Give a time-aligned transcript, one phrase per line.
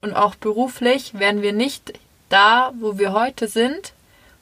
[0.00, 1.98] Und auch beruflich wären wir nicht
[2.28, 3.94] da, wo wir heute sind.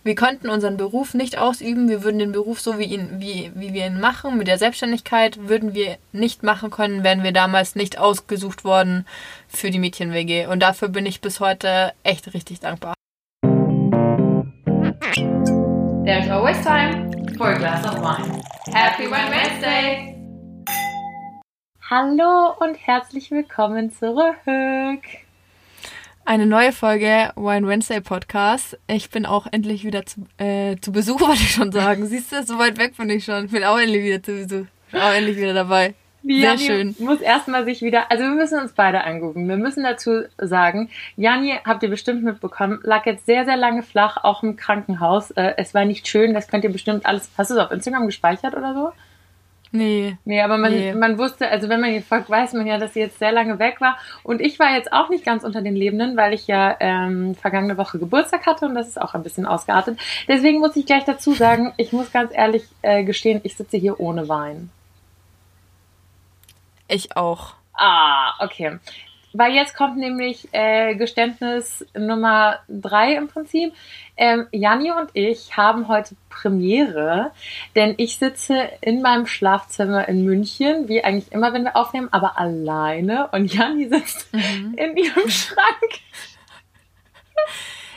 [0.04, 1.88] Wir könnten unseren Beruf nicht ausüben.
[1.88, 5.48] Wir würden den Beruf so wie, ihn, wie, wie wir ihn machen, mit der Selbstständigkeit,
[5.48, 9.06] würden wir nicht machen können, wären wir damals nicht ausgesucht worden
[9.48, 10.46] für die Mädchen-WG.
[10.46, 12.94] Und dafür bin ich bis heute echt richtig dankbar.
[16.04, 18.42] There's always time for a glass of wine.
[18.72, 20.12] Happy Wine Wednesday!
[21.88, 25.25] Hallo und herzlich willkommen zurück.
[26.28, 28.76] Eine neue Folge Wine Wednesday Podcast.
[28.88, 32.04] Ich bin auch endlich wieder zu, äh, zu Besuch, wollte ich schon sagen.
[32.04, 33.44] Siehst du, so weit weg bin ich schon.
[33.44, 34.66] Ich bin auch endlich wieder zu Besuch.
[34.90, 35.94] Bin auch endlich wieder dabei.
[36.24, 36.96] Sehr Janni schön.
[36.98, 39.48] muss erstmal sich wieder, also wir müssen uns beide angucken.
[39.48, 44.24] Wir müssen dazu sagen, Janni, habt ihr bestimmt mitbekommen, lag jetzt sehr, sehr lange flach,
[44.24, 45.30] auch im Krankenhaus.
[45.30, 48.06] Äh, es war nicht schön, das könnt ihr bestimmt alles, hast du es auf Instagram
[48.06, 48.92] gespeichert oder so?
[49.72, 50.16] Nee.
[50.24, 50.94] Nee, aber man, Nee.
[50.94, 53.58] man wusste, also wenn man ihr folgt, weiß man ja, dass sie jetzt sehr lange
[53.58, 53.98] weg war.
[54.22, 57.76] Und ich war jetzt auch nicht ganz unter den Lebenden, weil ich ja ähm, vergangene
[57.76, 59.98] Woche Geburtstag hatte und das ist auch ein bisschen ausgeartet.
[60.28, 63.98] Deswegen muss ich gleich dazu sagen, ich muss ganz ehrlich äh, gestehen, ich sitze hier
[64.00, 64.70] ohne Wein.
[66.88, 67.54] Ich auch.
[67.74, 68.78] Ah, okay.
[69.36, 73.74] Weil jetzt kommt nämlich äh, Geständnis Nummer drei im Prinzip.
[74.16, 77.32] Ähm, Janni und ich haben heute Premiere,
[77.74, 82.38] denn ich sitze in meinem Schlafzimmer in München, wie eigentlich immer, wenn wir aufnehmen, aber
[82.38, 86.00] alleine und Janni sitzt in ihrem Schrank.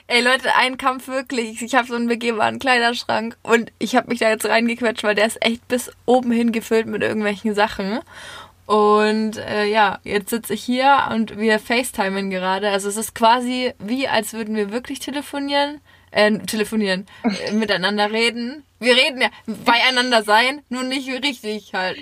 [0.07, 1.61] Ey Leute, ein Kampf wirklich.
[1.61, 5.27] Ich habe so einen begehbaren Kleiderschrank und ich habe mich da jetzt reingequetscht, weil der
[5.27, 7.99] ist echt bis oben hin gefüllt mit irgendwelchen Sachen.
[8.69, 12.69] Und äh, ja, jetzt sitze ich hier und wir FaceTimen gerade.
[12.69, 15.81] Also es ist quasi wie, als würden wir wirklich telefonieren.
[16.11, 18.63] Äh, telefonieren, äh, miteinander reden.
[18.79, 21.97] Wir reden ja, beieinander sein, nur nicht richtig halt.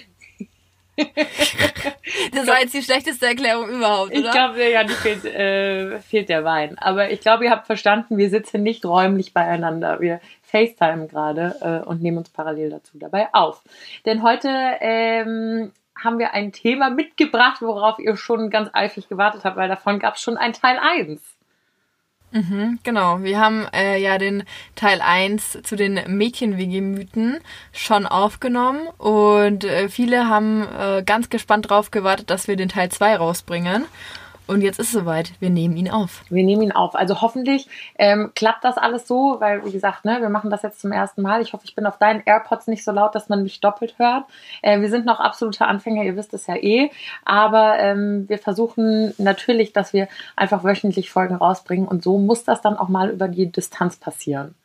[0.98, 4.32] das war jetzt die schlechteste Erklärung überhaupt, Ich oder?
[4.32, 6.78] glaube, Janni fehlt, äh, fehlt der Wein.
[6.80, 10.02] Aber ich glaube, ihr habt verstanden, wir sitzen nicht räumlich beieinander.
[10.02, 13.62] Wir FaceTime gerade äh, und nehmen uns parallel dazu dabei auf.
[14.06, 14.50] Denn heute
[14.82, 15.72] ähm,
[16.04, 20.16] haben wir ein Thema mitgebracht, worauf ihr schon ganz eifrig gewartet habt, weil davon gab
[20.16, 21.22] es schon ein Teil 1.
[22.32, 23.22] Mhm, genau.
[23.22, 24.44] Wir haben äh, ja den
[24.76, 27.40] Teil 1 zu den Mädchen-WG-Mythen
[27.72, 32.90] schon aufgenommen und äh, viele haben äh, ganz gespannt drauf gewartet, dass wir den Teil
[32.90, 33.86] 2 rausbringen.
[34.48, 35.34] Und jetzt ist es soweit.
[35.40, 36.24] Wir nehmen ihn auf.
[36.30, 36.96] Wir nehmen ihn auf.
[36.96, 40.80] Also hoffentlich ähm, klappt das alles so, weil wie gesagt, ne, wir machen das jetzt
[40.80, 41.42] zum ersten Mal.
[41.42, 44.24] Ich hoffe, ich bin auf deinen AirPods nicht so laut, dass man mich doppelt hört.
[44.62, 46.90] Äh, wir sind noch absolute Anfänger, ihr wisst es ja eh.
[47.26, 50.08] Aber ähm, wir versuchen natürlich, dass wir
[50.38, 54.56] einfach wöchentlich Folgen rausbringen und so muss das dann auch mal über die Distanz passieren.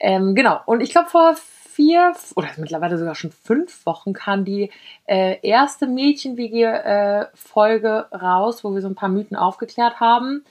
[0.00, 0.60] Ähm, genau.
[0.66, 1.34] Und ich glaube, vor
[1.78, 4.72] vier oder mittlerweile sogar schon fünf Wochen kam die
[5.06, 10.44] äh, erste Mädchen-WG-Folge raus, wo wir so ein paar Mythen aufgeklärt haben.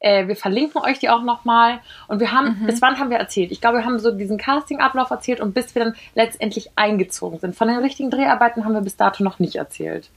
[0.00, 1.78] Äh, wir verlinken euch die auch nochmal.
[2.08, 3.52] Und wir haben, bis wann haben wir erzählt?
[3.52, 7.54] Ich glaube, wir haben so diesen Casting-Ablauf erzählt und bis wir dann letztendlich eingezogen sind.
[7.54, 10.10] Von den richtigen Dreharbeiten haben wir bis dato noch nicht erzählt.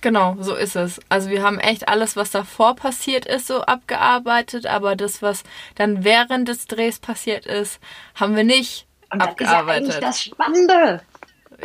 [0.00, 1.00] Genau, so ist es.
[1.10, 6.02] Also wir haben echt alles, was davor passiert ist, so abgearbeitet, aber das, was dann
[6.02, 7.78] während des Drehs passiert ist,
[8.14, 8.86] haben wir nicht
[9.20, 10.02] abgearbeitet.
[10.02, 11.02] das Spannende.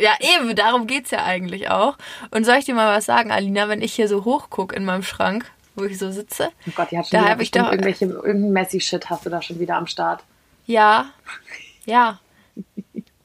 [0.00, 1.96] Ja, eben, darum geht's ja eigentlich auch.
[2.30, 5.02] Und soll ich dir mal was sagen, Alina, wenn ich hier so hochguck in meinem
[5.02, 6.50] Schrank, wo ich so sitze?
[6.68, 9.30] Oh Gott, die hat Da schon wieder hab ich doch- irgendwelche, irgendein Messi-Shit hast du
[9.30, 10.22] da schon wieder am Start.
[10.66, 11.06] Ja,
[11.84, 12.20] ja,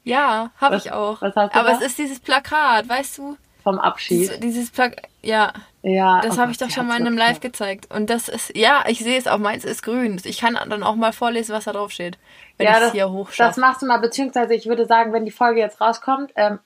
[0.03, 1.21] ja, habe ich auch.
[1.21, 1.71] Aber da?
[1.77, 3.37] es ist dieses Plakat, weißt du?
[3.63, 4.19] Vom Abschied.
[4.21, 5.53] Dieses, dieses Plakat, ja,
[5.83, 7.89] Ja, das oh habe ich doch schon mal in einem Live gezeigt.
[7.93, 10.19] Und das ist, ja, ich sehe es auch, meins ist grün.
[10.23, 12.17] Ich kann dann auch mal vorlesen, was da drauf steht,
[12.57, 13.59] wenn ich es das, hier das hochschaffe.
[13.59, 16.59] machst du mal, beziehungsweise ich würde sagen, wenn die Folge jetzt rauskommt, ähm,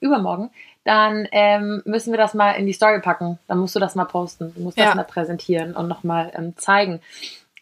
[0.00, 0.50] übermorgen,
[0.84, 3.38] dann ähm, müssen wir das mal in die Story packen.
[3.46, 4.52] Dann musst du das mal posten.
[4.56, 4.86] Du musst Ja.
[4.86, 7.00] das mal präsentieren und nochmal ähm, zeigen.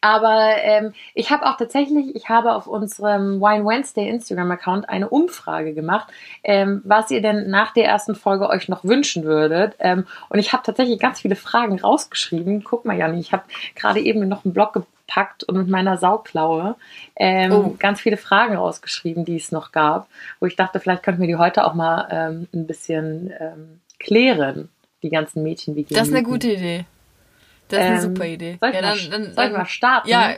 [0.02, 5.74] Aber ähm, ich habe auch tatsächlich, ich habe auf unserem Wine Wednesday Instagram-Account eine Umfrage
[5.74, 6.08] gemacht,
[6.42, 9.74] ähm, was ihr denn nach der ersten Folge euch noch wünschen würdet.
[9.78, 12.64] Ähm, und ich habe tatsächlich ganz viele Fragen rausgeschrieben.
[12.64, 13.42] Guck mal, Janni, ich habe
[13.74, 14.72] gerade eben noch einen Blog
[15.10, 16.76] gepackt und mit meiner Sauklaue
[17.16, 17.76] ähm, Oh.
[17.78, 20.08] ganz viele Fragen rausgeschrieben, die es noch gab,
[20.38, 24.68] wo ich dachte, vielleicht könnten wir die heute auch mal ähm, ein bisschen ähm, klären,
[25.02, 26.84] die ganzen Mädchen wie Das ist eine gute Idee.
[27.68, 28.56] Das ist eine Ähm, super Idee.
[28.60, 30.08] Soll ich, ja, mal, dann, dann, soll ich mal starten?
[30.08, 30.34] Ja,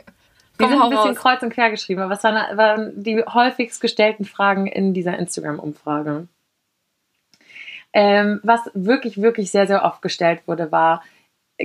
[0.59, 1.15] Die sind ein bisschen raus.
[1.17, 6.27] kreuz und quer geschrieben, aber was waren, waren die häufigst gestellten Fragen in dieser Instagram-Umfrage?
[7.95, 11.03] Ähm, was wirklich, wirklich sehr, sehr oft gestellt wurde, war,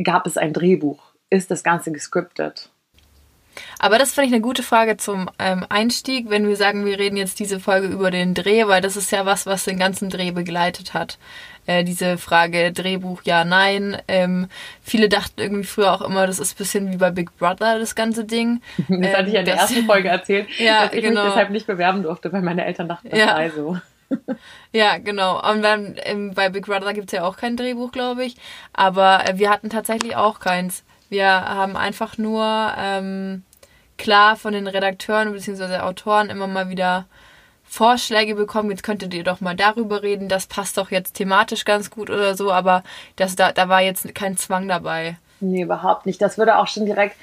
[0.04, 1.02] gab es ein Drehbuch?
[1.30, 2.70] Ist das Ganze gescriptet?
[3.78, 7.16] Aber das finde ich eine gute Frage zum ähm, Einstieg, wenn wir sagen, wir reden
[7.16, 10.30] jetzt diese Folge über den Dreh, weil das ist ja was, was den ganzen Dreh
[10.30, 11.18] begleitet hat.
[11.68, 14.00] Äh, diese Frage Drehbuch, ja, nein.
[14.08, 14.48] Ähm,
[14.82, 17.94] viele dachten irgendwie früher auch immer, das ist ein bisschen wie bei Big Brother, das
[17.94, 18.62] ganze Ding.
[18.88, 21.24] Das ähm, hatte ich ja in der das, ersten Folge erzählt, ja, dass ich genau.
[21.24, 23.28] mich deshalb nicht bewerben durfte, weil meine Eltern dachten, das ja.
[23.28, 23.76] sei so.
[24.72, 25.46] ja, genau.
[25.46, 28.36] Und dann ähm, bei Big Brother gibt es ja auch kein Drehbuch, glaube ich.
[28.72, 30.84] Aber äh, wir hatten tatsächlich auch keins.
[31.10, 33.42] Wir haben einfach nur ähm,
[33.98, 35.78] klar von den Redakteuren bzw.
[35.78, 37.06] Autoren immer mal wieder
[37.64, 41.90] Vorschläge bekommen, jetzt könntet ihr doch mal darüber reden, das passt doch jetzt thematisch ganz
[41.90, 42.82] gut oder so, aber
[43.16, 45.18] das, da, da war jetzt kein Zwang dabei.
[45.40, 46.20] Nee, überhaupt nicht.
[46.20, 47.14] Das würde auch schon direkt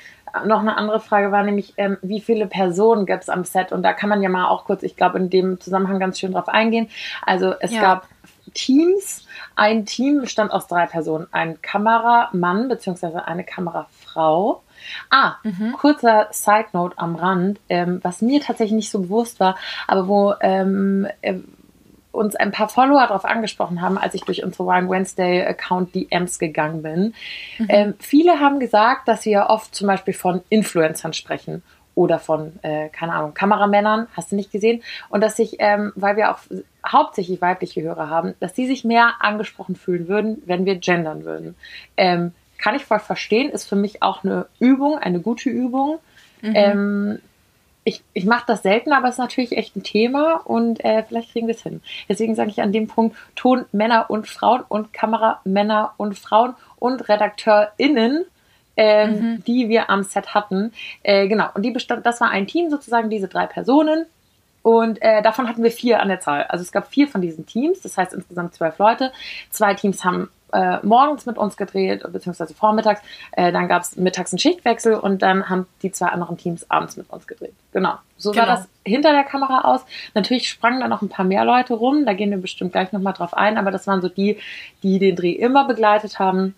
[0.46, 3.72] noch eine andere Frage war, nämlich, ähm, wie viele Personen gibt es am Set?
[3.72, 6.34] Und da kann man ja mal auch kurz, ich glaube, in dem Zusammenhang ganz schön
[6.34, 6.90] drauf eingehen.
[7.26, 7.82] Also es ja.
[7.82, 8.08] gab
[8.54, 9.26] Teams.
[9.56, 11.28] Ein Team bestand aus drei Personen.
[11.32, 13.20] Ein Kameramann bzw.
[13.26, 14.62] eine Kamerafrau.
[15.10, 15.74] Ah, mhm.
[15.74, 20.34] kurzer Side Note am Rand, ähm, was mir tatsächlich nicht so bewusst war, aber wo
[20.42, 21.36] ähm, äh,
[22.16, 26.40] uns ein paar Follower darauf angesprochen haben, als ich durch unsere Wine Wednesday Account DMs
[26.40, 27.14] gegangen bin.
[27.60, 27.66] Mhm.
[27.70, 31.62] Ähm, viele haben gesagt, dass wir oft zum Beispiel von Influencern sprechen
[31.94, 34.84] oder von, äh, keine Ahnung, Kameramännern, hast du nicht gesehen?
[35.10, 36.40] Und dass sich, ähm, weil wir auch
[36.86, 41.56] hauptsächlich weibliche Hörer haben, dass die sich mehr angesprochen fühlen würden, wenn wir gendern würden.
[41.96, 42.34] Ähm,
[42.66, 46.00] kann ich voll verstehen, ist für mich auch eine Übung, eine gute Übung.
[46.42, 46.54] Mhm.
[46.56, 47.20] Ähm,
[47.84, 51.32] ich, ich mache das selten, aber es ist natürlich echt ein Thema und äh, vielleicht
[51.32, 51.84] kriegen wir es hin.
[52.10, 56.56] Deswegen sage ich an dem Punkt Ton Männer und Frauen und Kamera Männer und Frauen
[56.78, 58.26] und RedakteurInnen
[58.78, 59.44] ähm, mhm.
[59.44, 60.74] die wir am Set hatten.
[61.04, 64.08] Äh, genau, und die bestand, das war ein Team sozusagen, diese drei Personen.
[64.64, 66.46] Und äh, davon hatten wir vier an der Zahl.
[66.50, 69.12] Also es gab vier von diesen Teams, das heißt insgesamt zwölf Leute.
[69.52, 73.02] Zwei Teams haben äh, morgens mit uns gedreht, beziehungsweise vormittags.
[73.34, 76.98] Äh, dann gab es mittags einen Schichtwechsel und dann haben die zwei anderen Teams abends
[76.98, 77.54] mit uns gedreht.
[77.74, 77.96] Genau.
[78.18, 78.46] So genau.
[78.46, 79.82] sah das hinter der Kamera aus.
[80.14, 83.14] Natürlich sprangen da noch ein paar mehr Leute rum, da gehen wir bestimmt gleich nochmal
[83.14, 84.40] drauf ein, aber das waren so die,
[84.84, 86.56] die den Dreh immer begleitet haben.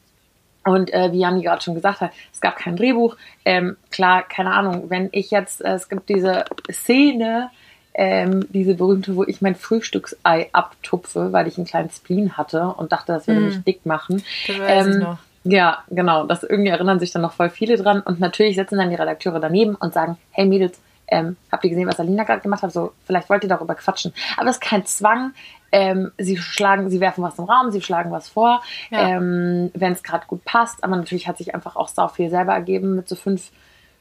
[0.63, 3.15] Und äh, wie Janni gerade schon gesagt hat, es gab kein Drehbuch.
[3.45, 7.49] Ähm, klar, keine Ahnung, wenn ich jetzt, äh, es gibt diese Szene,
[7.97, 12.91] ähm, diese berühmte, wo ich mein Frühstücksei abtupfe, weil ich einen kleinen Spleen hatte und
[12.91, 13.45] dachte, das würde mm.
[13.45, 14.23] mich dick machen.
[14.45, 15.17] Das weiß ähm, ich noch.
[15.43, 16.25] Ja, genau.
[16.25, 18.01] Das irgendwie erinnern sich dann noch voll viele dran.
[18.01, 21.87] Und natürlich sitzen dann die Redakteure daneben und sagen, hey Mädels, ähm, habt ihr gesehen,
[21.87, 22.73] was Alina gerade gemacht hat?
[22.73, 24.13] So, vielleicht wollt ihr darüber quatschen.
[24.35, 25.33] Aber es ist kein Zwang.
[25.71, 29.09] Ähm, sie schlagen, sie werfen was im Raum, sie schlagen was vor, ja.
[29.09, 30.83] ähm, wenn es gerade gut passt.
[30.83, 33.51] Aber natürlich hat sich einfach auch sau viel selber ergeben mit so fünf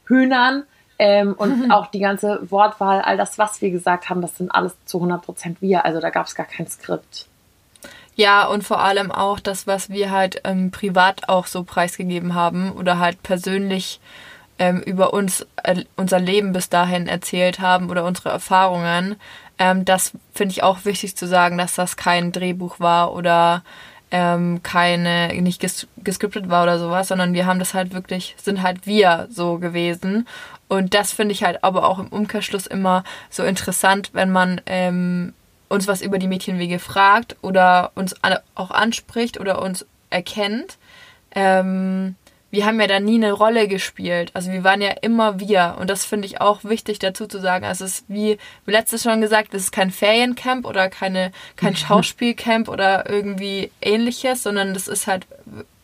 [0.05, 0.63] Hühnern.
[0.99, 1.71] Ähm, und mhm.
[1.71, 5.21] auch die ganze Wortwahl, all das, was wir gesagt haben, das sind alles zu 100
[5.21, 5.85] Prozent wir.
[5.85, 7.27] Also da gab es gar kein Skript.
[8.15, 12.71] Ja, und vor allem auch das, was wir halt ähm, privat auch so preisgegeben haben
[12.71, 13.99] oder halt persönlich
[14.57, 19.17] ähm, über uns, äh, unser Leben bis dahin erzählt haben oder unsere Erfahrungen.
[19.59, 23.63] Ähm, das finde ich auch wichtig zu sagen, dass das kein Drehbuch war oder
[24.09, 28.63] ähm, keine, nicht ges gescriptet war oder sowas, sondern wir haben das halt wirklich, sind
[28.63, 30.27] halt wir so gewesen.
[30.67, 35.33] Und das finde ich halt aber auch im Umkehrschluss immer so interessant, wenn man ähm,
[35.69, 38.15] uns was über die Mädchenwege fragt oder uns
[38.55, 40.77] auch anspricht oder uns erkennt.
[41.31, 42.15] Ähm,
[42.49, 44.31] wir haben ja da nie eine Rolle gespielt.
[44.33, 45.75] Also wir waren ja immer wir.
[45.79, 47.65] Und das finde ich auch wichtig dazu zu sagen.
[47.65, 51.75] Also es ist wie, wie letztes schon gesagt, es ist kein Feriencamp oder keine, kein
[51.75, 55.27] Schauspielcamp oder irgendwie ähnliches, sondern das ist halt,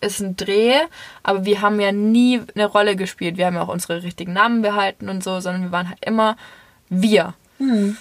[0.03, 0.75] ist ein Dreh.
[1.23, 3.37] Aber wir haben ja nie eine Rolle gespielt.
[3.37, 6.37] Wir haben ja auch unsere richtigen Namen behalten und so, sondern wir waren halt immer
[6.89, 7.33] wir.
[7.57, 7.97] Hm.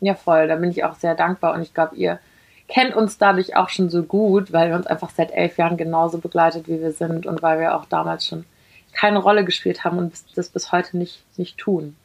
[0.00, 0.48] Ja, voll.
[0.48, 1.54] Da bin ich auch sehr dankbar.
[1.54, 2.20] Und ich glaube, ihr
[2.68, 6.18] kennt uns dadurch auch schon so gut, weil wir uns einfach seit elf Jahren genauso
[6.18, 8.44] begleitet, wie wir sind und weil wir auch damals schon
[8.92, 11.96] keine Rolle gespielt haben und das bis heute nicht, nicht tun.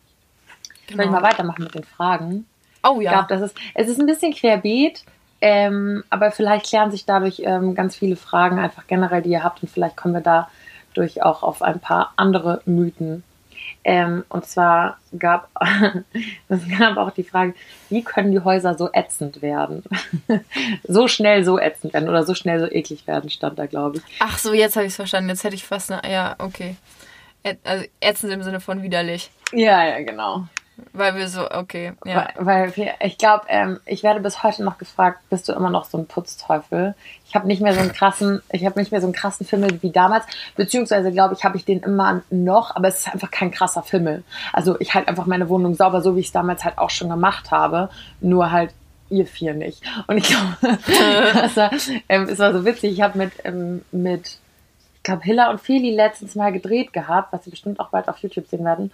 [0.87, 0.97] Genau.
[0.97, 2.45] Soll ich mal weitermachen mit den Fragen?
[2.83, 3.11] Oh ja.
[3.11, 5.03] Ich glaube, das ist, es ist ein bisschen querbeet,
[5.41, 9.61] ähm, aber vielleicht klären sich dadurch ähm, ganz viele Fragen einfach generell, die ihr habt
[9.63, 10.47] und vielleicht kommen wir
[10.93, 13.23] dadurch auch auf ein paar andere Mythen
[13.83, 15.49] ähm, und zwar gab
[16.49, 17.55] es gab auch die Frage,
[17.89, 19.83] wie können die Häuser so ätzend werden?
[20.83, 24.03] so schnell so ätzend werden oder so schnell so eklig werden, stand da, glaube ich.
[24.19, 25.29] Ach so, jetzt habe ich es verstanden.
[25.29, 26.11] Jetzt hätte ich fast eine.
[26.11, 26.75] Ja, okay.
[27.63, 29.31] Also ätzend im Sinne von widerlich.
[29.51, 30.45] Ja, ja, genau.
[30.93, 31.93] Weil wir so, okay.
[32.05, 32.27] Ja.
[32.35, 35.69] Weil, weil wir, ich glaube, ähm, ich werde bis heute noch gefragt, bist du immer
[35.69, 36.95] noch so ein Putzteufel?
[37.27, 39.81] Ich habe nicht mehr so einen krassen, ich habe nicht mehr so einen krassen Fimmel
[39.81, 40.25] wie damals,
[40.55, 44.23] beziehungsweise glaube ich, habe ich den immer noch, aber es ist einfach kein krasser Fimmel.
[44.53, 47.09] Also ich halte einfach meine Wohnung sauber, so wie ich es damals halt auch schon
[47.09, 48.73] gemacht habe, nur halt
[49.11, 49.83] ihr vier nicht.
[50.07, 50.77] Und ich glaube,
[51.33, 51.71] das war,
[52.09, 52.93] ähm, es war so witzig.
[52.93, 54.39] Ich habe mit, ähm, mit,
[54.95, 58.17] ich glaube, Hilla und Feli letztens mal gedreht gehabt, was sie bestimmt auch bald auf
[58.19, 58.91] YouTube sehen werden.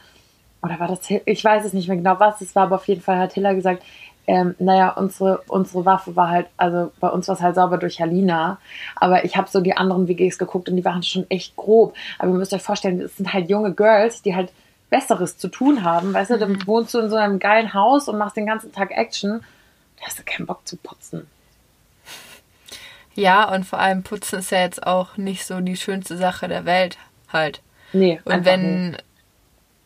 [0.61, 3.01] Oder war das, ich weiß es nicht mehr genau, was es war, aber auf jeden
[3.01, 3.83] Fall hat Hilla gesagt,
[4.29, 8.01] ähm, naja, unsere, unsere Waffe war halt, also bei uns war es halt sauber durch
[8.01, 8.57] Halina,
[8.97, 11.95] aber ich habe so die anderen WGs geguckt und die waren schon echt grob.
[12.19, 14.51] Aber ihr müsst euch vorstellen, es sind halt junge Girls, die halt
[14.89, 16.13] Besseres zu tun haben.
[16.13, 16.67] Weißt du, dann Mhm.
[16.67, 19.39] wohnst du in so einem geilen Haus und machst den ganzen Tag Action.
[19.99, 21.25] Da hast du keinen Bock zu putzen.
[23.15, 26.65] Ja, und vor allem Putzen ist ja jetzt auch nicht so die schönste Sache der
[26.65, 26.97] Welt
[27.33, 27.61] halt.
[27.93, 29.03] Nee, Und wenn, nicht.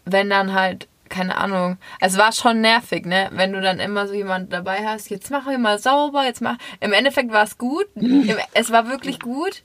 [0.05, 3.29] Wenn dann halt, keine Ahnung, es war schon nervig, ne?
[3.33, 6.57] Wenn du dann immer so jemanden dabei hast, jetzt machen wir mal sauber, jetzt mach.
[6.79, 7.85] Im Endeffekt war es gut.
[8.53, 9.63] Es war wirklich gut.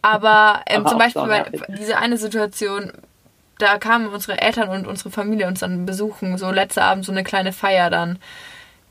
[0.00, 2.92] Aber, ähm, Aber zum Beispiel bei, diese eine Situation,
[3.58, 7.24] da kamen unsere Eltern und unsere Familie uns dann besuchen, so letzter Abend so eine
[7.24, 8.18] kleine Feier dann.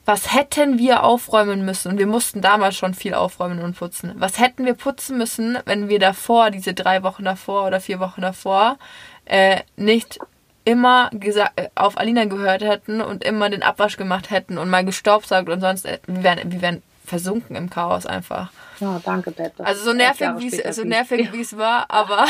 [0.05, 1.91] Was hätten wir aufräumen müssen?
[1.91, 4.13] Und wir mussten damals schon viel aufräumen und putzen.
[4.15, 8.21] Was hätten wir putzen müssen, wenn wir davor, diese drei Wochen davor oder vier Wochen
[8.21, 8.77] davor,
[9.25, 10.19] äh, nicht
[10.63, 11.09] immer
[11.55, 15.59] äh, auf Alina gehört hätten und immer den Abwasch gemacht hätten und mal gestaubsaugt und
[15.61, 18.51] sonst, äh, wir wären, wir wären versunken im Chaos einfach.
[18.79, 19.53] Ja, danke, Bett.
[19.57, 22.25] Also so nervig, wie so nervig wie es war, aber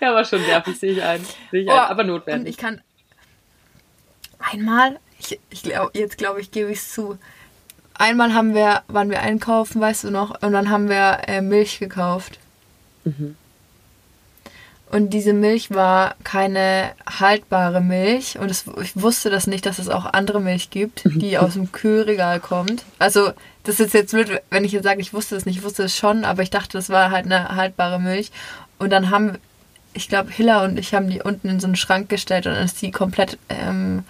[0.00, 1.24] Ja, aber schon nervig, sehe ich ein.
[1.50, 1.78] Sehe ich Oh, ein.
[1.78, 2.54] Aber und notwendig.
[2.54, 2.80] ich kann
[4.38, 7.18] einmal, ich, ich glaube, jetzt glaube ich, gebe ich es zu.
[7.96, 11.78] Einmal haben wir, waren wir einkaufen, weißt du noch, und dann haben wir äh, Milch
[11.78, 12.38] gekauft.
[13.04, 13.36] Mhm.
[14.94, 18.38] Und diese Milch war keine haltbare Milch.
[18.38, 21.72] Und es, ich wusste das nicht, dass es auch andere Milch gibt, die aus dem
[21.72, 22.84] Kühlregal kommt.
[23.00, 23.32] Also,
[23.64, 25.56] das ist jetzt blöd, wenn ich jetzt sage, ich wusste es nicht.
[25.56, 28.30] Ich wusste es schon, aber ich dachte, das war halt eine haltbare Milch.
[28.78, 29.38] Und dann haben,
[29.94, 32.64] ich glaube, Hilla und ich haben die unten in so einen Schrank gestellt und dann
[32.64, 34.04] ist die komplett ähm,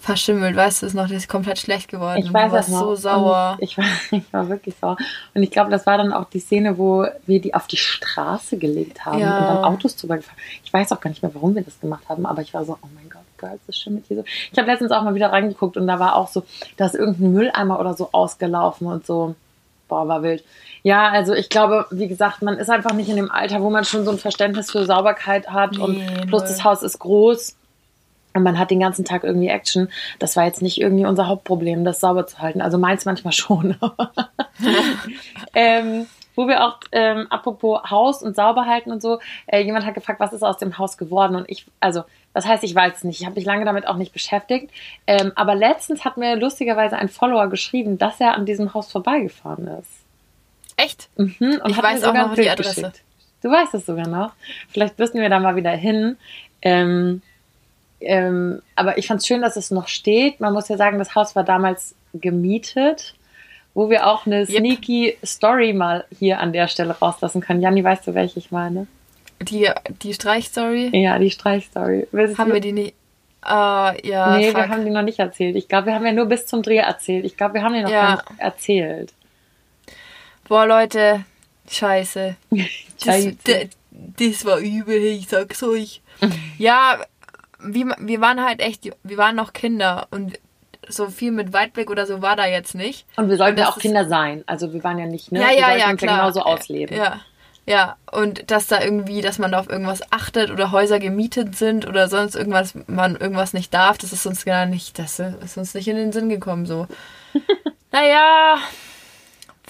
[0.00, 0.56] verschimmelt.
[0.56, 1.06] Weißt du es noch?
[1.06, 2.18] Die ist komplett schlecht geworden.
[2.18, 3.56] Ich weiß du warst das so sauer.
[3.60, 4.96] Ich war, ich war wirklich sauer.
[5.34, 8.56] Und ich glaube, das war dann auch die Szene, wo wir die auf die Straße
[8.58, 9.38] gelegt haben Ja.
[9.38, 10.36] und dann Autos drüber gefahren.
[10.64, 12.78] Ich weiß auch gar nicht mehr, warum wir das gemacht haben, aber ich war so,
[12.80, 14.24] oh mein Gott, Girls, das schimmelt hier so.
[14.52, 16.42] Ich habe letztens auch mal wieder reingeguckt und da war auch so,
[16.76, 19.34] da ist irgendein Mülleimer oder so ausgelaufen und so.
[19.88, 20.44] Boah, war wild.
[20.82, 23.84] Ja, also ich glaube, wie gesagt, man ist einfach nicht in dem Alter, wo man
[23.84, 27.56] schon so ein Verständnis für Sauberkeit hat Nee, und plus das Haus ist groß.
[28.32, 29.88] Und man hat den ganzen Tag irgendwie Action.
[30.18, 32.60] Das war jetzt nicht irgendwie unser Hauptproblem, das sauber zu halten.
[32.60, 33.76] Also meins manchmal schon.
[35.54, 36.06] ähm,
[36.36, 40.20] wo wir auch, ähm, apropos Haus und sauber halten und so, äh, jemand hat gefragt,
[40.20, 41.34] was ist aus dem Haus geworden?
[41.36, 43.20] Und ich, also, das heißt, ich weiß es nicht.
[43.20, 44.70] Ich habe mich lange damit auch nicht beschäftigt.
[45.06, 49.66] Ähm, aber letztens hat mir lustigerweise ein Follower geschrieben, dass er an diesem Haus vorbeigefahren
[49.66, 49.90] ist.
[50.76, 51.08] Echt?
[51.16, 52.82] Mhm, und Ich hat weiß mir sogar auch noch die Adresse.
[52.82, 53.02] geschickt.
[53.42, 54.32] Du weißt es sogar noch.
[54.68, 56.16] Vielleicht müssen wir da mal wieder hin.
[56.62, 57.22] Ähm,
[58.00, 60.40] ähm, aber ich fand es schön, dass es noch steht.
[60.40, 63.14] Man muss ja sagen, das Haus war damals gemietet,
[63.74, 64.48] wo wir auch eine Yep.
[64.58, 67.60] sneaky Story mal hier an der Stelle rauslassen können.
[67.62, 68.86] Janni, weißt du, welche ich meine?
[69.42, 69.70] Die,
[70.02, 70.90] die Streichstory?
[70.92, 72.06] Ja, die Streichstory.
[72.12, 72.94] Willst Haben du- wir die nicht?
[73.42, 74.56] Ah, ja, nee, fuck.
[74.58, 75.56] wir haben die noch nicht erzählt.
[75.56, 77.24] Ich glaube, wir haben ja nur bis zum Dreh erzählt.
[77.24, 78.16] Ich glaube, wir haben die noch Ja.
[78.16, 79.12] gar nicht erzählt.
[80.48, 81.24] Boah, Leute,
[81.70, 82.36] scheiße.
[83.02, 83.32] Das, Scheiße.
[83.46, 86.02] d- das war übel, ich sag's euch.
[86.58, 86.98] ja,
[87.62, 90.38] wie, wir waren halt echt, wir waren noch Kinder und
[90.88, 93.06] so viel mit Weitblick oder so war da jetzt nicht.
[93.16, 94.44] Und wir sollten ja auch Kinder sein.
[94.46, 95.40] Also wir waren ja nicht, ne?
[95.40, 96.18] Ja, wir ja, sollten ja, uns ja klar.
[96.18, 96.96] genauso ausleben.
[96.96, 97.20] Ja,
[97.66, 97.96] ja.
[98.10, 102.08] Und dass da irgendwie, dass man da auf irgendwas achtet oder Häuser gemietet sind oder
[102.08, 105.88] sonst irgendwas, man irgendwas nicht darf, das ist uns gar nicht, das ist uns nicht
[105.88, 106.86] in den Sinn gekommen so.
[107.92, 108.56] naja,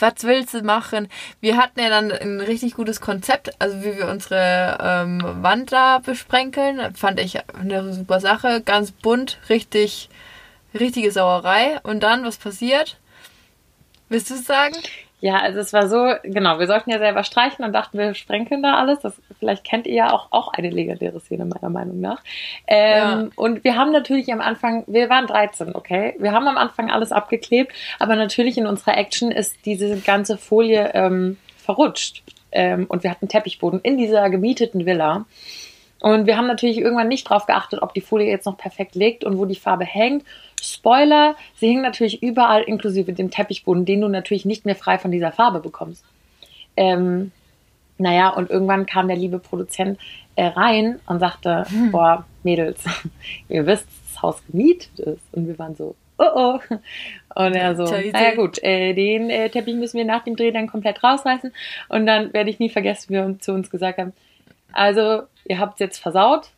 [0.01, 1.09] was willst du machen?
[1.41, 5.99] Wir hatten ja dann ein richtig gutes Konzept, also wie wir unsere ähm, Wand da
[5.99, 10.09] besprenkeln, fand ich eine super Sache, ganz bunt, richtig,
[10.79, 11.81] richtige Sauerei.
[11.83, 12.99] Und dann, was passiert?
[14.09, 14.77] Willst du es sagen?
[15.21, 18.63] Ja, also es war so, genau, wir sollten ja selber streichen und dachten, wir sprenkeln
[18.63, 19.01] da alles.
[19.01, 22.23] Das, vielleicht kennt ihr ja auch, auch eine legendäre Szene, meiner Meinung nach.
[22.67, 26.15] Ähm, Und wir haben natürlich am Anfang, wir waren 13, okay?
[26.19, 30.91] Wir haben am Anfang alles abgeklebt, aber natürlich in unserer Action ist diese ganze Folie
[30.95, 32.23] ähm, verrutscht.
[32.53, 35.27] Ähm, und wir hatten Teppichboden in dieser gemieteten Villa.
[36.01, 39.23] Und wir haben natürlich irgendwann nicht drauf geachtet, ob die Folie jetzt noch perfekt liegt
[39.23, 40.25] und wo die Farbe hängt.
[40.63, 45.11] Spoiler, sie hängt natürlich überall inklusive dem Teppichboden, den du natürlich nicht mehr frei von
[45.11, 46.05] dieser Farbe bekommst.
[46.77, 47.33] Ähm,
[47.99, 49.99] naja, und irgendwann kam der liebe Produzent
[50.37, 52.83] äh, rein und sagte, boah, Mädels,
[53.49, 55.23] ihr wisst, das Haus gemietet ist.
[55.33, 56.59] Und wir waren so, oh oh.
[57.35, 60.67] Und er so, naja gut, äh, den äh, Teppich müssen wir nach dem Dreh dann
[60.67, 61.53] komplett rausreißen.
[61.89, 64.13] Und dann werde ich nie vergessen, wie wir uns zu uns gesagt haben,
[64.73, 66.51] also, ihr habt jetzt versaut,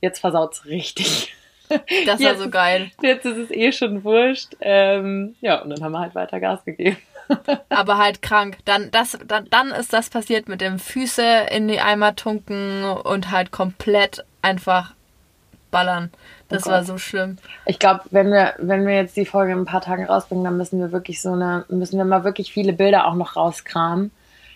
[0.00, 1.34] jetzt versaut's richtig.
[2.06, 2.90] Das war so geil.
[3.02, 4.56] Jetzt ist es eh schon wurscht.
[4.60, 6.98] Ähm, ja, und dann haben wir halt weiter Gas gegeben.
[7.68, 8.58] aber halt krank.
[8.64, 13.30] Dann, das, dann, dann ist das passiert mit dem Füße in die Eimer tunken und
[13.30, 14.94] halt komplett einfach
[15.70, 16.10] ballern.
[16.48, 17.38] Das Oh war so schlimm.
[17.66, 20.56] Ich glaube, wenn wir, wenn wir jetzt die Folge in ein paar Tagen rausbringen, dann
[20.56, 24.10] müssen wir wirklich so eine, müssen wir mal wirklich viele Bilder auch noch rauskramen.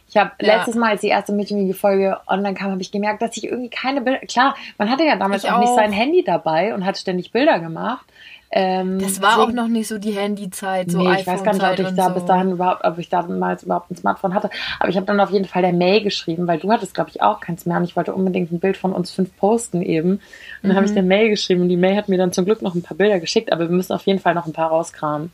[0.09, 0.57] Ich habe Ja.
[0.57, 4.01] letztes Mal, als die erste Mädchenwiege-Folge online kam, habe ich gemerkt, dass ich irgendwie keine
[4.01, 4.21] Bilder.
[4.21, 5.77] Klar, man hatte ja damals Ich auch, nicht auch.
[5.77, 8.07] sein Handy dabei und hat ständig Bilder gemacht.
[8.51, 11.53] Ähm, Das war auch deswegen- noch nicht so die Handyzeit, so nee, ich weiß gar
[11.53, 12.15] nicht, ob ich da so.
[12.15, 14.49] bis dahin überhaupt, ob ich damals überhaupt ein Smartphone hatte.
[14.81, 17.21] Aber ich habe dann auf jeden Fall der May geschrieben, weil du hattest, glaube ich,
[17.21, 17.77] auch keins mehr.
[17.77, 20.13] Und ich wollte unbedingt ein Bild von uns fünf posten eben.
[20.13, 20.21] Und
[20.63, 20.97] dann habe ich Mhm.
[20.97, 23.21] der May geschrieben und die May hat mir dann zum Glück noch ein paar Bilder
[23.21, 25.31] geschickt, aber wir müssen auf jeden Fall noch ein paar rauskramen.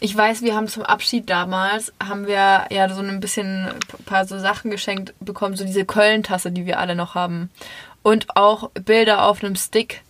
[0.00, 4.26] Ich weiß, wir haben zum Abschied damals, haben wir ja so ein bisschen ein paar
[4.26, 7.50] so Sachen geschenkt bekommen, so diese Köln-Tasse, die wir alle noch haben.
[8.02, 10.02] Und auch Bilder auf einem Stick.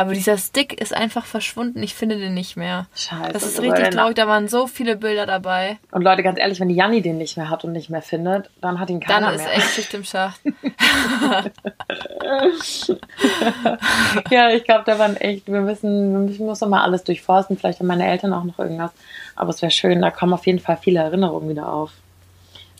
[0.00, 1.82] Aber dieser Stick ist einfach verschwunden.
[1.82, 2.86] Ich finde den nicht mehr.
[2.94, 3.32] Scheiße.
[3.32, 4.16] Das ist richtig traurig.
[4.16, 5.78] Da waren so viele Bilder dabei.
[5.90, 8.48] Und Leute, ganz ehrlich, wenn die Janni den nicht mehr hat und nicht mehr findet,
[8.62, 9.56] dann hat ihn Dann keiner ist mehr.
[9.56, 10.40] echt Schicht im Schacht.
[14.30, 17.58] ja, ich glaube, da waren echt, wir müssen, wir müssen muss noch mal alles durchforsten.
[17.58, 18.92] Vielleicht haben meine Eltern auch noch irgendwas.
[19.36, 21.92] Aber es wäre schön, da kommen auf jeden Fall viele Erinnerungen wieder auf.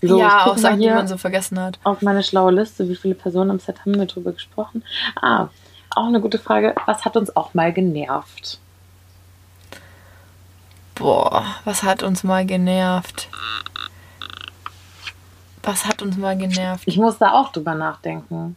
[0.02, 1.78] So, ja, auch Sachen, die man so vergessen hat.
[1.84, 4.82] auf meine schlaue Liste, wie viele Personen am Set haben wir drüber gesprochen.
[5.20, 5.48] Ah,
[5.96, 6.74] auch eine gute Frage.
[6.86, 8.58] Was hat uns auch mal genervt?
[10.94, 13.28] Boah, was hat uns mal genervt?
[15.62, 16.84] Was hat uns mal genervt?
[16.86, 18.56] Ich muss da auch drüber nachdenken.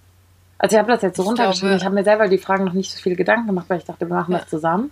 [0.58, 1.75] Also ich habe das jetzt so runtergeschrieben.
[1.75, 4.08] Ich habe mir selber die Fragen noch nicht so viele Gedanken gemacht, weil ich dachte,
[4.08, 4.40] wir machen Ja.
[4.40, 4.92] das zusammen.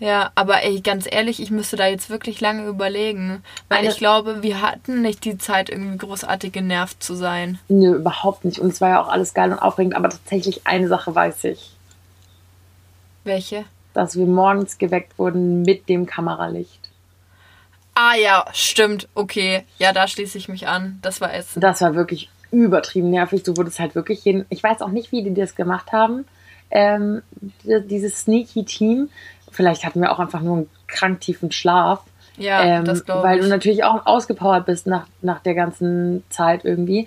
[0.00, 3.42] Ja, aber ey, ganz ehrlich, ich müsste da jetzt wirklich lange überlegen.
[3.68, 7.58] Weil ich glaube, wir hatten nicht die Zeit, irgendwie großartig genervt zu sein.
[7.68, 8.58] Nö, überhaupt nicht.
[8.60, 9.94] Und es war ja auch alles geil und aufregend.
[9.94, 11.70] Aber tatsächlich eine Sache weiß ich.
[13.24, 13.64] Welche?
[13.92, 16.88] Dass wir morgens geweckt wurden mit dem Kameralicht.
[17.94, 19.08] Ah ja, stimmt.
[19.14, 19.64] Okay.
[19.78, 20.98] Ja, da schließe ich mich an.
[21.02, 21.48] Das war es.
[21.56, 23.42] Das war wirklich übertrieben nervig.
[23.42, 24.46] Du wurdest halt wirklich jeden.
[24.48, 26.24] Ich weiß auch nicht, wie die das gemacht haben.
[26.70, 27.22] Ähm,
[27.64, 29.10] die- dieses sneaky Team.
[29.50, 32.02] Vielleicht hatten wir auch einfach nur einen krank tiefen Schlaf.
[32.36, 33.44] Ja, ähm, das glaube weil ich.
[33.44, 37.06] du natürlich auch ausgepowert bist nach, nach der ganzen Zeit irgendwie.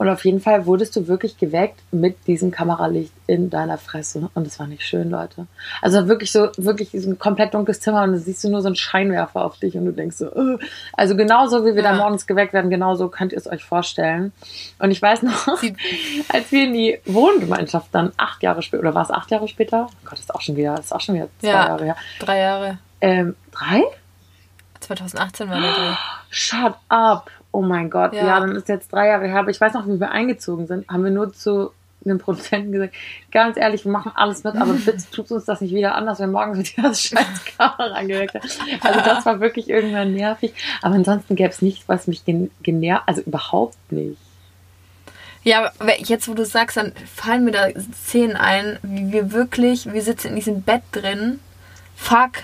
[0.00, 4.30] Und auf jeden Fall wurdest du wirklich geweckt mit diesem Kameralicht in deiner Fresse.
[4.32, 5.46] Und das war nicht schön, Leute.
[5.82, 8.68] Also wirklich so, wirklich so ein komplett dunkles Zimmer und da siehst du nur so
[8.68, 10.56] einen Scheinwerfer auf dich und du denkst so, äh.
[10.94, 11.98] also genauso wie wir da Ja.
[11.98, 14.32] morgens geweckt werden, genauso könnt ihr es euch vorstellen.
[14.78, 15.46] Und ich weiß noch,
[16.28, 19.86] als wir in die Wohngemeinschaft dann acht Jahre später, oder war es acht Jahre später?
[19.90, 21.66] Oh Gott, ist auch schon wieder, ist auch schon wieder zwei Ja.
[21.66, 21.96] Jahre her.
[22.20, 22.78] Drei Jahre.
[23.02, 23.82] Ähm, drei?
[24.80, 25.94] 2018 war der Dreh.
[26.30, 27.30] Shut up.
[27.52, 28.12] Oh mein Gott.
[28.12, 28.26] Ja.
[28.26, 28.40] Ja.
[28.40, 29.40] dann ist jetzt drei Jahre her.
[29.40, 32.94] Aber ich weiß noch, wie wir eingezogen sind, haben wir nur zu dem Produzenten gesagt,
[33.30, 36.18] ganz ehrlich, wir machen alles mit, aber bitte tut uns das nicht wieder an, dass
[36.18, 38.48] wir morgens mit dieser scheiß Kamera geweckt haben.
[38.80, 40.54] Also das war wirklich irgendwann nervig.
[40.82, 44.18] Aber ansonsten gäbe es nichts, was mich gen genervt, also überhaupt nicht.
[45.42, 47.68] Ja, aber jetzt wo du sagst, dann fallen mir da
[48.04, 51.40] Szenen ein, wie wir wirklich, wir sitzen in diesem Bett drin.
[51.96, 52.42] Fuck.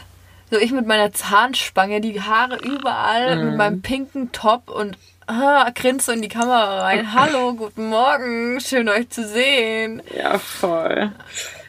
[0.50, 3.46] So ich mit meiner Zahnspange, die Haare überall, Mhm.
[3.48, 7.12] mit meinem pinken Top und ah, grinst so in die Kamera rein.
[7.14, 10.02] Hallo, guten Morgen, schön euch zu sehen.
[10.16, 11.10] Ja, voll.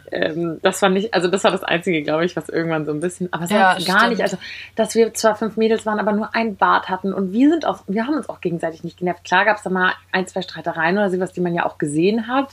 [0.10, 3.02] Ähm, das war nicht, also das war das Einzige, glaube ich, was irgendwann so ein
[3.02, 4.10] bisschen, aber sonst Ja, gar stimmt.
[4.12, 4.22] nicht.
[4.22, 4.38] Also,
[4.76, 7.80] dass wir zwar fünf Mädels waren, aber nur ein Bad hatten und wir sind auch,
[7.88, 9.26] wir haben uns auch gegenseitig nicht genervt.
[9.26, 12.28] Klar gab es da mal ein, zwei Streitereien oder sowas, die man ja auch gesehen
[12.28, 12.50] hat.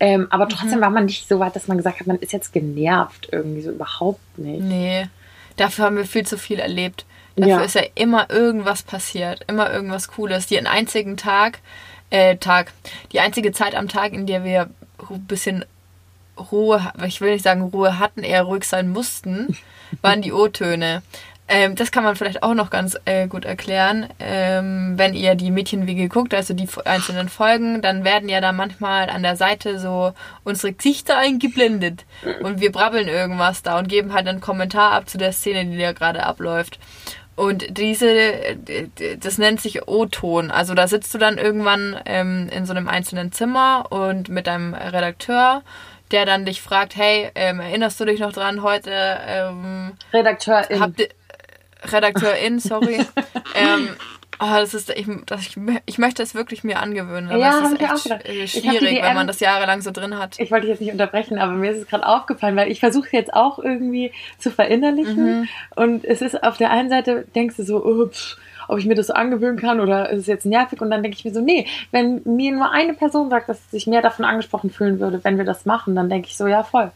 [0.00, 0.82] Ähm, aber trotzdem Mhm.
[0.82, 3.70] war man nicht so weit, dass man gesagt hat, man ist jetzt genervt irgendwie so
[3.70, 4.60] überhaupt nicht.
[4.62, 5.06] Nee,
[5.56, 7.04] dafür haben wir viel zu viel erlebt.
[7.36, 7.60] Dafür Ja.
[7.62, 10.46] ist ja immer irgendwas passiert, immer irgendwas Cooles.
[10.46, 11.60] Die einzigen Tag,
[12.10, 12.72] äh, Tag,
[13.12, 14.68] die einzige Zeit am Tag, in der wir
[15.10, 15.64] ein bisschen
[16.50, 19.56] Ruhe, ich will nicht sagen Ruhe hatten, eher ruhig sein mussten,
[20.02, 21.02] waren die O-Töne.
[21.52, 24.06] Ähm, das kann man vielleicht auch noch ganz äh, gut erklären.
[24.20, 29.10] Ähm, wenn ihr die Mädchenwege guckt, also die einzelnen Folgen, dann werden ja da manchmal
[29.10, 30.12] an der Seite so
[30.44, 32.04] unsere Gesichter eingeblendet.
[32.40, 35.78] Und wir brabbeln irgendwas da und geben halt einen Kommentar ab zu der Szene, die
[35.78, 36.78] da gerade abläuft.
[37.34, 40.52] Und diese, äh, das nennt sich O-Ton.
[40.52, 44.72] Also da sitzt du dann irgendwann ähm, in so einem einzelnen Zimmer und mit deinem
[44.72, 45.62] Redakteur,
[46.12, 48.92] der dann dich fragt, hey, ähm, erinnerst du dich noch dran heute?
[49.26, 50.80] Ähm, Redakteurin.
[50.80, 51.00] Habt
[51.84, 53.04] Redakteurin, sorry.
[53.54, 53.88] ähm,
[54.38, 57.72] oh, das ist, ich, das, ich, ich möchte es wirklich mir angewöhnen, aber Ja, es
[57.72, 60.38] ist echt äh, schwierig, wenn man das jahrelang so drin hat.
[60.38, 63.08] ich wollte dich jetzt nicht unterbrechen, aber mir ist es gerade aufgefallen, weil ich versuche
[63.12, 65.40] jetzt auch irgendwie zu verinnerlichen.
[65.40, 65.48] Mhm.
[65.76, 68.36] Und es ist auf der einen Seite, denkst du so, oh, pff,
[68.70, 70.80] ob ich mir das so angewöhnen kann oder ist es jetzt nervig?
[70.80, 73.86] Und dann denke ich mir so, nee, wenn mir nur eine Person sagt, dass sich
[73.86, 76.92] mehr davon angesprochen fühlen würde, wenn wir das machen, dann denke ich so, ja, voll.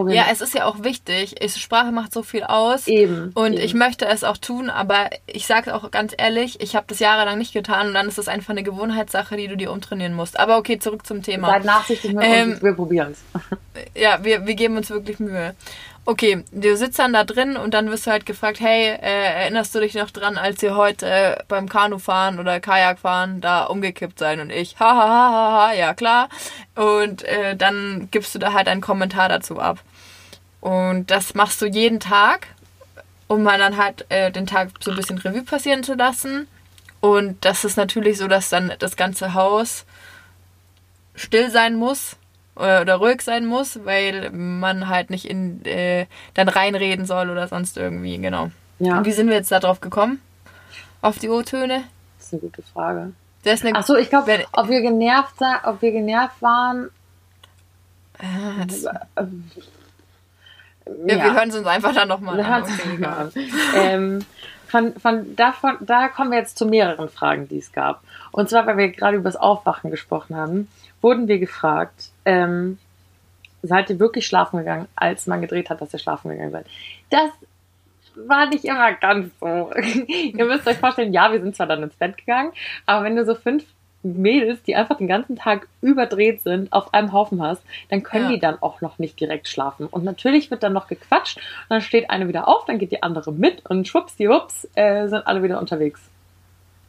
[0.00, 0.32] Probieren Ja, wir.
[0.32, 1.36] es ist ja auch wichtig.
[1.40, 2.86] Ich, Sprache macht so viel aus.
[2.86, 3.62] Eben, Und eben.
[3.62, 7.36] ich möchte es auch tun, aber ich sage auch ganz ehrlich, ich habe das jahrelang
[7.38, 10.38] nicht getan und dann ist es einfach eine Gewohnheitssache, die du dir umtrainieren musst.
[10.40, 11.48] Aber okay, zurück zum Thema.
[11.48, 13.20] Seid nachsichtig mit Ähm, uns, wir probieren es.
[13.94, 15.54] Ja, wir, wir geben uns wirklich Mühe.
[16.06, 19.74] Okay, du sitzt dann da drin und dann wirst du halt gefragt, hey, äh, erinnerst
[19.74, 24.40] du dich noch dran, als ihr heute äh, beim Kanufahren oder Kajakfahren da umgekippt sein
[24.40, 26.28] und ich, ha, ha, ha, ha, ha, ja klar.
[26.74, 29.78] Und äh, dann gibst du da halt einen Kommentar dazu ab.
[30.60, 32.48] Und das machst du jeden Tag,
[33.28, 36.46] um mal dann halt äh, den Tag so ein bisschen Revue passieren zu lassen.
[37.00, 39.86] Und das ist natürlich so, dass dann das ganze Haus
[41.14, 42.16] still sein muss
[42.56, 47.48] äh, oder ruhig sein muss, weil man halt nicht in äh, dann reinreden soll oder
[47.48, 48.50] sonst irgendwie, genau.
[48.78, 50.20] Ja, Und wie sind wir jetzt da drauf gekommen?
[51.02, 51.84] Auf die O-Töne?
[52.18, 53.12] das ist eine gute Frage.
[53.44, 56.90] Das eine Ach so, ich glaube, ob wir genervt ob wir genervt waren.
[58.18, 58.66] Ah,
[60.86, 62.62] ja, Ähm, Wir hören es uns einfach dann nochmal an.
[62.62, 63.32] Okay, an.
[63.76, 64.24] ähm,
[64.66, 68.02] von, von, davon, da kommen wir jetzt zu mehreren Fragen, die es gab.
[68.30, 70.68] Und zwar, weil wir gerade über das Aufwachen gesprochen haben,
[71.00, 72.78] wurden wir gefragt, ähm,
[73.62, 76.66] seid ihr wirklich schlafen gegangen, als man gedreht hat, dass ihr schlafen gegangen seid?
[77.10, 77.30] Das
[78.14, 79.72] war nicht immer ganz so.
[80.06, 82.52] ihr müsst euch vorstellen, ja, wir sind zwar dann ins Bett gegangen,
[82.86, 83.64] aber wenn du so fünf
[84.02, 88.30] Mädels, die einfach den ganzen Tag überdreht sind, auf einem Haufen hast, dann können Ja.
[88.32, 89.86] die dann auch noch nicht direkt schlafen.
[89.86, 93.02] Und natürlich wird dann noch gequatscht und dann steht eine wieder auf, dann geht die
[93.02, 96.09] andere mit und schwuppsdiwupps äh, sind alle wieder unterwegs.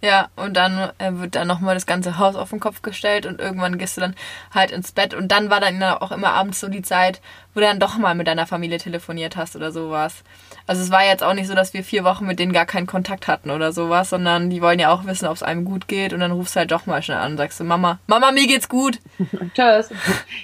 [0.03, 3.39] Ja, und dann äh, wird dann nochmal das ganze Haus auf den Kopf gestellt und
[3.39, 4.15] irgendwann gehst du dann
[4.51, 7.21] halt ins Bett und dann war dann auch immer abends so die Zeit,
[7.53, 10.23] wo du dann doch mal mit deiner Familie telefoniert hast oder sowas.
[10.65, 12.87] Also es war jetzt auch nicht so, dass wir vier Wochen mit denen gar keinen
[12.87, 16.13] Kontakt hatten oder sowas, sondern die wollen ja auch wissen, ob es einem gut geht
[16.13, 18.47] und dann rufst du halt doch mal schnell an und sagst du, Mama, Mama, mir
[18.47, 18.99] geht's gut.
[19.53, 19.91] Tschüss.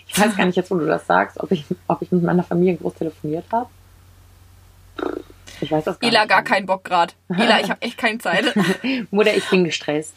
[0.08, 2.44] Ich weiß gar nicht jetzt, wo du das sagst, ob ich, ob ich mit meiner
[2.44, 3.70] Familie groß telefoniert habe.
[5.62, 6.30] Ich weiß das gar Ela, nicht.
[6.30, 7.16] gar keinen Bock grad.
[7.30, 8.46] Ela, ich habe echt keine Zeit.
[9.12, 10.14] Mutter, ich bin gestresst.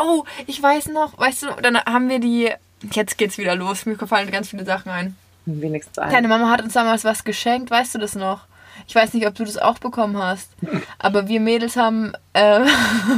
[0.00, 2.50] Oh, ich weiß noch, weißt du, dann haben wir die,
[2.92, 5.16] jetzt geht's wieder los, mir fallen ganz viele Sachen ein.
[5.46, 6.10] Wenigstens ein.
[6.10, 8.40] Deine Mama hat uns damals was geschenkt, weißt du das noch?
[8.88, 10.50] Ich weiß nicht, ob du das auch bekommen hast.
[10.98, 12.60] Aber wir Mädels haben, äh,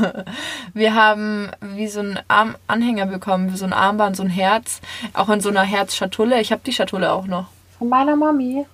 [0.74, 4.80] wir haben wie so einen Arm Anhänger bekommen, wie so ein Armband, so ein Herz,
[5.14, 6.40] auch in so einer Herzschatulle.
[6.40, 7.46] Ich habe die Schatulle auch noch.
[7.78, 8.66] Von meiner Mami.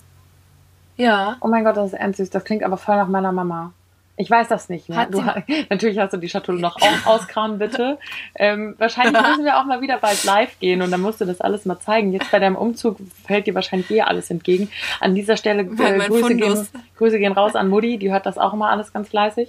[0.97, 1.37] Ja.
[1.41, 2.31] Oh mein Gott, das ist ernst süß.
[2.31, 3.73] Das klingt aber voll nach meiner Mama.
[4.17, 4.99] Ich weiß das nicht mehr.
[4.99, 5.23] Hat Du,
[5.71, 7.99] natürlich hast du die Schatulle noch auch auskramen, bitte.
[8.35, 11.41] Ähm, wahrscheinlich müssen wir auch mal wieder bald live gehen und dann musst du das
[11.41, 12.13] alles mal zeigen.
[12.13, 14.71] Jetzt bei deinem Umzug fällt dir wahrscheinlich eh alles entgegen.
[15.01, 16.69] An dieser Stelle äh, Grüße, gehen.
[16.99, 19.49] Grüße gehen raus an Mutti, die hört das auch immer alles ganz fleißig.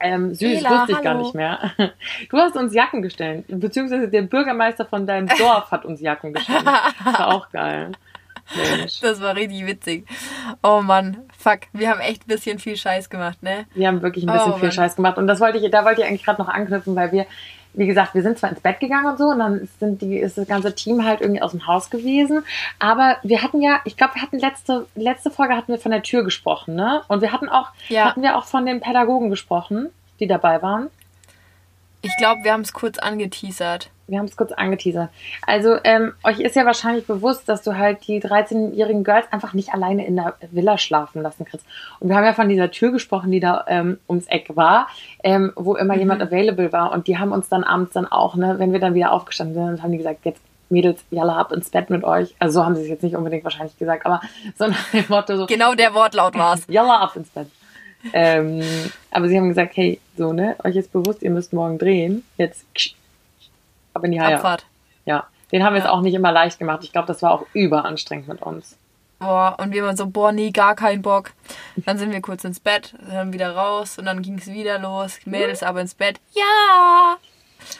[0.00, 1.22] Ähm, süß, Ela, wusste ich gar hallo.
[1.22, 1.72] nicht mehr.
[2.28, 6.66] Du hast uns Jacken gestellt, beziehungsweise der Bürgermeister von deinem Dorf hat uns Jacken gestellt.
[6.66, 7.92] Das war auch geil.
[8.54, 9.00] Mensch.
[9.00, 10.06] Das war richtig witzig.
[10.62, 11.60] Oh Mann, fuck.
[11.72, 13.66] Wir haben echt ein bisschen viel Scheiß gemacht, ne?
[13.74, 14.72] Wir haben wirklich ein bisschen Oh, viel Mann.
[14.72, 15.18] Scheiß gemacht.
[15.18, 17.26] Und das wollte ich, da wollte ich eigentlich gerade noch anknüpfen, weil wir,
[17.74, 20.38] wie gesagt, wir sind zwar ins Bett gegangen und so, und dann sind die, ist
[20.38, 22.44] das ganze Team halt irgendwie aus dem Haus gewesen.
[22.78, 26.02] Aber wir hatten ja, ich glaube, wir hatten letzte, letzte Folge hatten wir von der
[26.02, 27.02] Tür gesprochen, ne?
[27.08, 28.04] Und wir hatten auch, Ja.
[28.06, 29.88] hatten wir auch von den Pädagogen gesprochen,
[30.20, 30.88] die dabei waren.
[32.02, 33.90] Ich glaube, wir haben es kurz angeteasert.
[34.08, 35.10] Wir haben es kurz angeteasert.
[35.46, 39.74] Also, ähm, euch ist ja wahrscheinlich bewusst, dass du halt die 13-jährigen Girls einfach nicht
[39.74, 41.66] alleine in der Villa schlafen lassen kannst.
[41.98, 44.88] Und wir haben ja von dieser Tür gesprochen, die da ähm, ums Eck war,
[45.24, 46.92] ähm, wo immer jemand available war.
[46.92, 49.82] Und die haben uns dann abends dann auch, ne, wenn wir dann wieder aufgestanden sind,
[49.82, 52.34] haben die gesagt, jetzt Mädels, jalla, ab ins Bett mit euch.
[52.38, 54.20] Also so haben sie es jetzt nicht unbedingt wahrscheinlich gesagt, aber
[54.56, 56.64] so nach dem Motto so, Genau der Wortlaut war's.
[56.68, 57.48] jalla, ab ins Bett.
[58.12, 58.62] ähm,
[59.10, 62.24] aber sie haben gesagt, hey, so, ne, euch ist bewusst, ihr müsst morgen drehen.
[62.36, 62.95] Jetzt ab
[64.04, 64.36] in die Haie.
[64.36, 64.66] Abfahrt.
[65.04, 65.86] Ja, den haben wir Ja.
[65.86, 66.80] es auch nicht immer leicht gemacht.
[66.84, 68.76] Ich glaube, das war auch überanstrengend mit uns.
[69.18, 71.30] Boah, und wir waren so, boah, nee, gar keinen Bock.
[71.76, 75.18] Dann sind wir kurz ins Bett, dann wieder raus und dann ging es wieder los.
[75.24, 76.20] Mädels aber ins Bett.
[76.34, 77.16] Ja!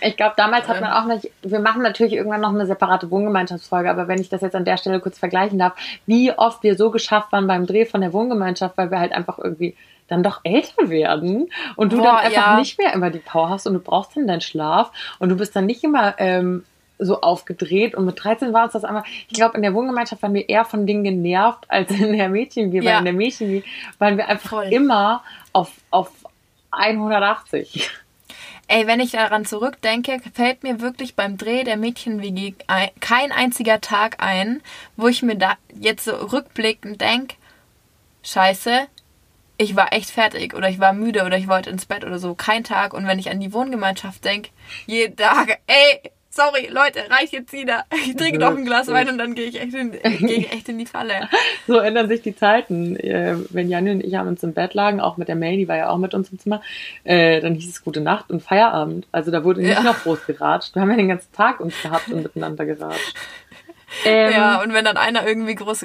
[0.00, 3.88] Ich glaube, damals hat man auch nicht, wir machen natürlich irgendwann noch eine separate Wohngemeinschaftsfolge,
[3.90, 5.74] aber wenn ich das jetzt an der Stelle kurz vergleichen darf,
[6.06, 9.38] wie oft wir so geschafft waren beim Dreh von der Wohngemeinschaft, weil wir halt einfach
[9.38, 9.76] irgendwie
[10.08, 12.58] dann doch älter werden und du Boah, dann einfach ja.
[12.58, 15.54] nicht mehr immer die Power hast und du brauchst dann deinen Schlaf und du bist
[15.56, 16.64] dann nicht immer ähm,
[16.98, 20.32] so aufgedreht und mit 13 war uns das einfach, ich glaube, in der Wohngemeinschaft waren
[20.32, 22.98] wir eher von Dingen genervt als in der Mädchen, weil Ja.
[22.98, 23.62] in der Mädchen
[23.98, 24.66] waren wir einfach Voll.
[24.72, 26.10] immer auf, auf
[26.70, 27.90] 180.
[28.68, 33.80] Ey, wenn ich daran zurückdenke, fällt mir wirklich beim Dreh der Mädchen-WG ein- kein einziger
[33.80, 34.60] Tag ein,
[34.96, 37.36] wo ich mir da jetzt so rückblickend denke,
[38.24, 38.88] scheiße,
[39.58, 42.34] ich war echt fertig oder ich war müde oder ich wollte ins Bett oder so.
[42.34, 42.92] Kein Tag.
[42.94, 44.50] Und wenn ich an die Wohngemeinschaft denke,
[44.86, 47.84] jeden Tag, ey, sorry, Leute, reicht jetzt wieder.
[48.06, 50.68] Ich trinke noch ein Glas Wein und dann gehe ich, echt in, gehe ich echt
[50.68, 51.28] in die Falle.
[51.66, 52.96] So ändern sich die Zeiten.
[52.96, 55.66] Äh, Wenn Janne und ich an uns im Bett lagen, auch mit der May, die
[55.68, 56.60] war ja auch mit uns im Zimmer,
[57.04, 59.06] äh, dann hieß es gute Nacht und Feierabend.
[59.12, 59.82] Also da wurde nicht Ja.
[59.82, 60.74] noch groß geratscht.
[60.74, 63.14] Wir haben ja den ganzen Tag uns gehabt und miteinander geratscht.
[64.04, 65.84] Ähm, Ja, und wenn dann einer irgendwie groß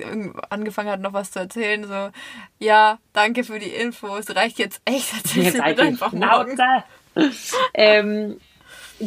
[0.50, 2.10] angefangen hat, noch was zu erzählen, so,
[2.60, 6.58] ja, danke für die Infos, reicht jetzt echt, erzähl Jetzt einfach morgen.
[7.74, 8.39] Ähm,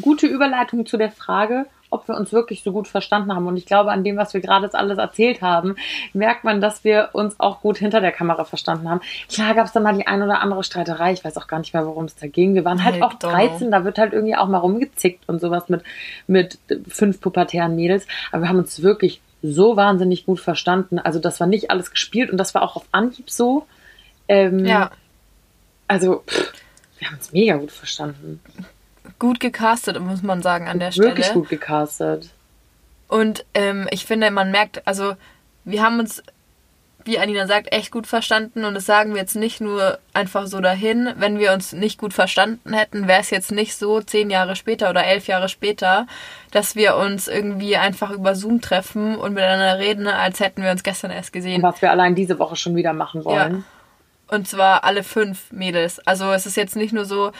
[0.00, 3.46] gute Überleitung zu der Frage, ob wir uns wirklich so gut verstanden haben.
[3.46, 5.76] Und ich glaube, an dem, was wir gerade jetzt alles erzählt haben,
[6.12, 9.00] merkt man, dass wir uns auch gut hinter der Kamera verstanden haben.
[9.28, 11.12] Klar gab es da mal die ein oder andere Streiterei.
[11.12, 12.54] Ich weiß auch gar nicht mehr, worum es da ging.
[12.54, 13.30] Wir waren halt Heck auch doch.
[13.30, 15.82] 13, da wird halt irgendwie auch mal rumgezickt und sowas mit,
[16.26, 18.06] mit fünf pubertären Mädels.
[18.32, 20.98] Aber wir haben uns wirklich so wahnsinnig gut verstanden.
[20.98, 23.66] Also das war nicht alles gespielt und das war auch auf Anhieb so.
[24.26, 24.90] Ähm, Ja,
[25.86, 26.52] also, pff,
[26.98, 28.40] wir haben uns mega gut verstanden.
[29.24, 31.40] Gut gecastet, muss man sagen, an der Wirklich Stelle.
[31.40, 32.28] gut gecastet.
[33.08, 35.14] Und ähm, ich finde, man merkt, also
[35.64, 36.22] wir haben uns,
[37.06, 40.60] wie Anina sagt, echt gut verstanden und das sagen wir jetzt nicht nur einfach so
[40.60, 41.14] dahin.
[41.16, 44.90] Wenn wir uns nicht gut verstanden hätten, wäre es jetzt nicht so zehn Jahre später
[44.90, 46.06] oder elf Jahre später,
[46.50, 50.82] dass wir uns irgendwie einfach über Zoom treffen und miteinander reden, als hätten wir uns
[50.82, 51.62] gestern erst gesehen.
[51.62, 53.64] Was wir allein diese Woche schon wieder machen wollen.
[54.28, 55.98] Und zwar alle fünf Mädels.
[56.06, 57.32] Also es ist jetzt nicht nur so,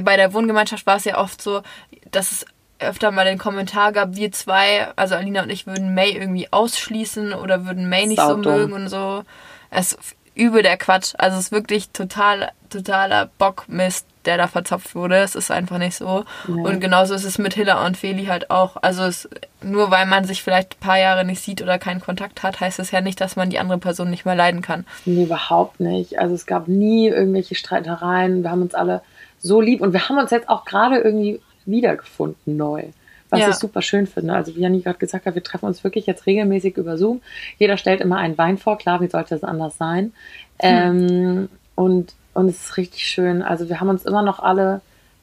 [0.00, 1.62] bei der Wohngemeinschaft war es ja oft so,
[2.10, 2.46] dass es
[2.78, 7.32] öfter mal den Kommentar gab, wir zwei, also Alina und ich würden May irgendwie ausschließen
[7.32, 8.54] oder würden May nicht so Saudumm.
[8.54, 9.22] mögen und so.
[9.70, 11.14] Es ist übel der Quatsch.
[11.18, 15.16] Also es ist wirklich total, totaler Bockmist, der da verzapft wurde.
[15.16, 16.24] Es ist einfach nicht so.
[16.46, 16.62] Nee.
[16.62, 18.76] Und genauso ist es mit Hilla und Feli halt auch.
[18.80, 19.28] Also es,
[19.62, 22.78] nur weil man sich vielleicht ein paar Jahre nicht sieht oder keinen Kontakt hat, heißt
[22.78, 24.86] es ja nicht, dass man die andere Person nicht mehr leiden kann.
[25.04, 26.18] Nee, überhaupt nicht.
[26.18, 28.42] Also es gab nie irgendwelche Streitereien.
[28.42, 29.02] Wir haben uns alle
[29.42, 32.84] so lieb und wir haben uns jetzt auch gerade irgendwie wiedergefunden neu.
[33.28, 33.48] Was Ja.
[33.48, 34.34] ich super schön finde.
[34.34, 37.22] Also wie Janni gerade gesagt hat, wir treffen uns wirklich jetzt regelmäßig über Zoom.
[37.58, 38.78] Jeder stellt immer einen Wein vor.
[38.78, 40.12] Klar, wie sollte es anders sein?
[40.58, 43.42] Ähm, und, und es ist richtig schön.
[43.42, 44.80] Also wir haben uns immer noch alle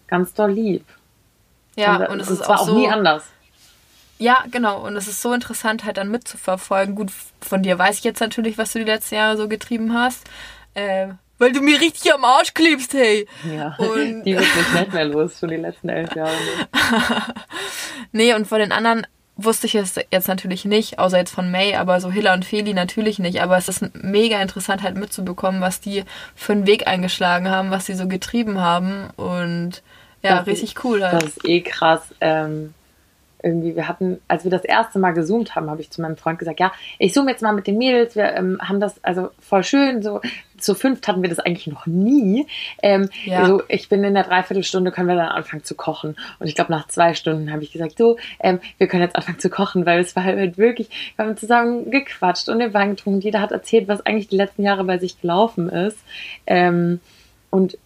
[0.07, 0.85] ganz doll lieb.
[1.75, 2.77] Ja, und, und es ist auch auch so.
[2.77, 3.25] nie anders.
[4.17, 4.85] Ja, genau.
[4.85, 6.95] Und es ist so interessant, halt dann mitzuverfolgen.
[6.95, 10.25] Gut, von dir weiß ich jetzt natürlich, was du die letzten Jahre so getrieben hast.
[10.73, 13.27] Äh, weil du mir richtig am Arsch klebst, hey.
[13.51, 16.33] Ja, Und- die wird mich nicht mehr los, schon die letzten elf Jahre.
[18.11, 21.75] Nee, und von den anderen wusste ich es jetzt natürlich nicht, außer jetzt von May,
[21.75, 23.41] aber so Hilla und Feli natürlich nicht.
[23.41, 26.03] Aber es ist mega interessant halt mitzubekommen, was die
[26.35, 29.09] für einen Weg eingeschlagen haben, was sie so getrieben haben.
[29.15, 29.81] Und
[30.23, 31.21] ja, Das richtig cool halt.
[31.23, 32.01] Das ist eh krass.
[32.19, 32.73] Ähm,
[33.41, 36.39] irgendwie, wir hatten, als wir das erste Mal gezoomt haben, habe ich zu meinem Freund
[36.39, 39.63] gesagt, ja, ich zoome jetzt mal mit den Mädels, wir ähm, haben das, also voll
[39.63, 40.21] schön, so
[40.57, 42.45] zu fünft hatten wir das eigentlich noch nie.
[42.83, 43.45] Ähm, Ja.
[43.45, 46.15] So, ich bin in der Dreiviertelstunde, können wir dann anfangen zu kochen.
[46.39, 49.39] Und ich glaube, nach zwei Stunden habe ich gesagt, so, ähm, wir können jetzt anfangen
[49.39, 53.21] zu kochen, weil es war halt wirklich, wir haben zusammen gequatscht und den Wein getrunken.
[53.21, 55.97] Jeder hat erzählt, was eigentlich die letzten Jahre bei sich gelaufen ist.
[56.45, 56.99] Ähm,
[57.49, 57.77] und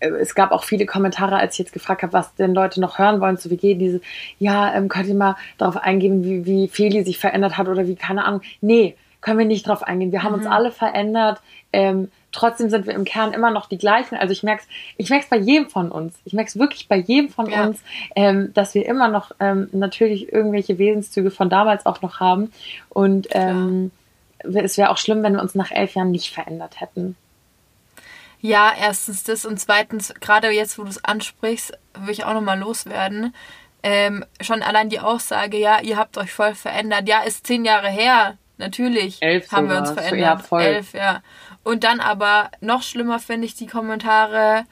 [0.00, 3.20] es gab auch viele Kommentare, als ich jetzt gefragt habe, was denn Leute noch hören
[3.20, 4.00] wollen zu WG, diese,
[4.38, 7.96] ja, ähm, könnt ihr mal darauf eingehen, wie, wie Feli sich verändert hat oder wie,
[7.96, 8.42] keine Ahnung.
[8.60, 10.12] Nee, können wir nicht drauf eingehen.
[10.12, 11.40] Wir haben uns alle verändert.
[11.72, 14.16] Ähm, trotzdem sind wir im Kern immer noch die gleichen.
[14.16, 16.14] Also ich merke es ich merk's bei jedem von uns.
[16.24, 17.66] Ich merke es wirklich bei jedem von Ja.
[17.66, 17.82] uns,
[18.14, 22.52] ähm, dass wir immer noch ähm, natürlich irgendwelche Wesenszüge von damals auch noch haben.
[22.90, 23.90] Und ähm,
[24.38, 27.16] es wäre auch schlimm, wenn wir uns nach elf Jahren nicht verändert hätten.
[28.40, 32.58] Ja, erstens das und zweitens, gerade jetzt, wo du es ansprichst, will ich auch nochmal
[32.58, 33.34] loswerden.
[33.82, 37.08] Ähm, schon allein die Aussage, ja, ihr habt euch voll verändert.
[37.08, 38.36] Ja, ist zehn Jahre her.
[38.56, 40.04] Natürlich Elf haben wir uns sogar.
[40.04, 40.40] verändert.
[40.40, 40.62] Ja, voll.
[40.62, 41.22] Elf, ja.
[41.62, 44.64] Und dann aber noch schlimmer finde ich die Kommentare,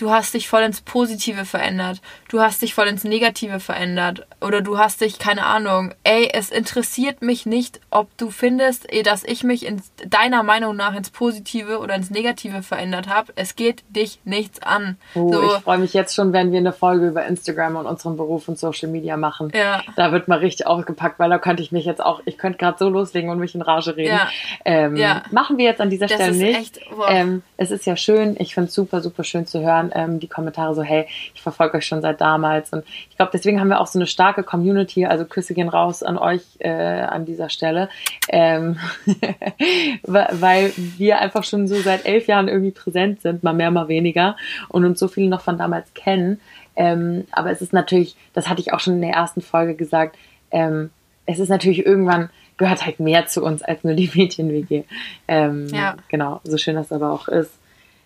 [0.00, 2.00] du hast dich voll ins Positive verändert.
[2.28, 4.26] Du hast dich voll ins Negative verändert.
[4.40, 9.02] Oder du hast dich, keine Ahnung, ey, es interessiert mich nicht, ob du findest, eh,
[9.02, 13.32] dass ich mich in deiner Meinung nach ins Positive oder ins Negative verändert habe.
[13.36, 14.96] Es geht dich nichts an.
[15.14, 18.16] Oh, so, ich freue mich jetzt schon, wenn wir eine Folge über Instagram und unseren
[18.16, 19.52] Beruf und Social Media machen.
[19.54, 19.82] Ja.
[19.96, 22.78] Da wird mal richtig ausgepackt, weil da könnte ich mich jetzt auch, ich könnte gerade
[22.78, 24.14] so loslegen und mich in Rage reden.
[24.16, 24.28] Ja.
[24.64, 25.22] Ähm, Ja.
[25.30, 26.58] Machen wir jetzt an dieser Das Stelle nicht.
[26.78, 27.10] echt- boah.
[27.10, 30.28] ähm, es ist ja schön, ich finde es super, super schön zu hören, ähm, die
[30.28, 32.72] Kommentare so, hey, ich verfolge euch schon seit damals.
[32.72, 36.02] Und ich glaube, deswegen haben wir auch so eine starke Community, also Küsse gehen raus
[36.02, 37.88] an euch äh, an dieser Stelle.
[38.28, 38.78] Ähm,
[40.02, 44.36] weil wir einfach schon so seit elf Jahren irgendwie präsent sind, mal mehr, mal weniger,
[44.68, 46.40] und uns so viele noch von damals kennen.
[46.76, 50.16] Ähm, aber es ist natürlich, das hatte ich auch schon in der ersten Folge gesagt,
[50.50, 50.90] ähm,
[51.26, 54.84] es ist natürlich irgendwann, gehört halt mehr zu uns als nur die Mädchen-WG.
[55.28, 55.96] Ähm, Ja.
[56.08, 57.52] Genau, so schön das aber auch ist.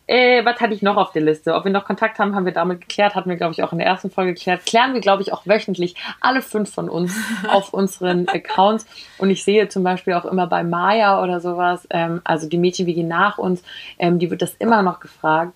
[0.07, 1.55] Äh, was hatte ich noch auf der Liste?
[1.55, 3.14] Ob wir noch Kontakt haben, haben wir damit geklärt.
[3.14, 4.67] Hatten wir, glaube ich, auch in der ersten Folge geklärt.
[4.67, 7.14] Klären wir, glaube ich, auch wöchentlich alle fünf von uns
[7.49, 8.87] auf unseren Accounts.
[9.17, 12.87] Und ich sehe zum Beispiel auch immer bei Maya oder sowas, ähm, also die Mädchen,
[12.87, 13.62] wie gehen nach uns,
[13.99, 15.55] ähm, die wird das immer noch gefragt.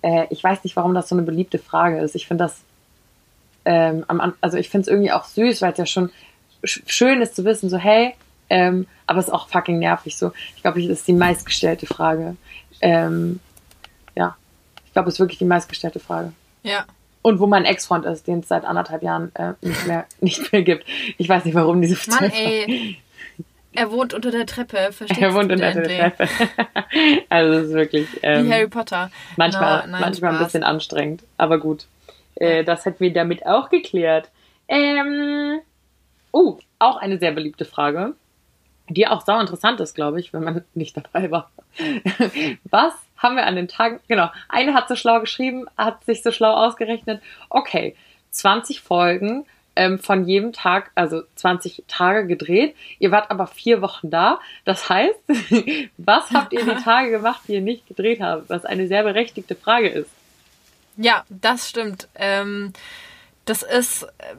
[0.00, 2.14] Äh, ich weiß nicht, warum das so eine beliebte Frage ist.
[2.14, 2.62] Ich finde das,
[3.66, 6.10] ähm, am, also ich finde es irgendwie auch süß, weil es ja schon
[6.64, 8.14] schön ist zu wissen, so hey,
[8.48, 10.32] ähm, aber es ist auch fucking nervig so.
[10.56, 12.36] Ich glaube, das ist die meistgestellte Frage.
[12.80, 13.40] Ähm,
[14.92, 16.34] ich glaube, es ist wirklich die meistgestellte Frage.
[16.62, 16.84] Ja.
[17.22, 20.60] Und wo mein Ex-Freund ist, den es seit anderthalb Jahren äh, nicht, mehr, nicht mehr
[20.60, 20.84] gibt.
[21.16, 22.98] Ich weiß nicht, warum diese Mann, ey.
[23.72, 26.14] Er wohnt unter der Treppe, verstehst Er wohnt du unter der?
[26.14, 26.28] Treppe.
[27.30, 29.10] also es ist wirklich ähm, Wie Harry Potter.
[29.38, 31.22] manchmal, Na, nein, manchmal ein bisschen anstrengend.
[31.38, 31.86] Aber gut.
[32.34, 34.28] Äh, das hätten wir damit auch geklärt.
[34.68, 35.60] Ähm,
[36.32, 38.12] oh, auch eine sehr beliebte Frage,
[38.94, 41.50] die auch sau interessant ist, glaube ich, wenn man nicht dabei war.
[42.64, 46.32] Was haben wir an den Tagen, genau, eine hat so schlau geschrieben, hat sich so
[46.32, 47.94] schlau ausgerechnet, okay,
[48.32, 49.44] 20 Folgen
[49.76, 52.74] ähm, von jedem Tag, also 20 Tage gedreht.
[52.98, 54.40] Ihr wart aber vier Wochen da.
[54.64, 55.18] Das heißt,
[55.96, 58.50] was habt ihr die Tage gemacht, die ihr nicht gedreht habt?
[58.50, 60.10] Was eine sehr berechtigte Frage ist.
[60.96, 62.08] Ja, das stimmt.
[62.14, 62.72] Ähm,
[63.44, 64.34] das ist äh,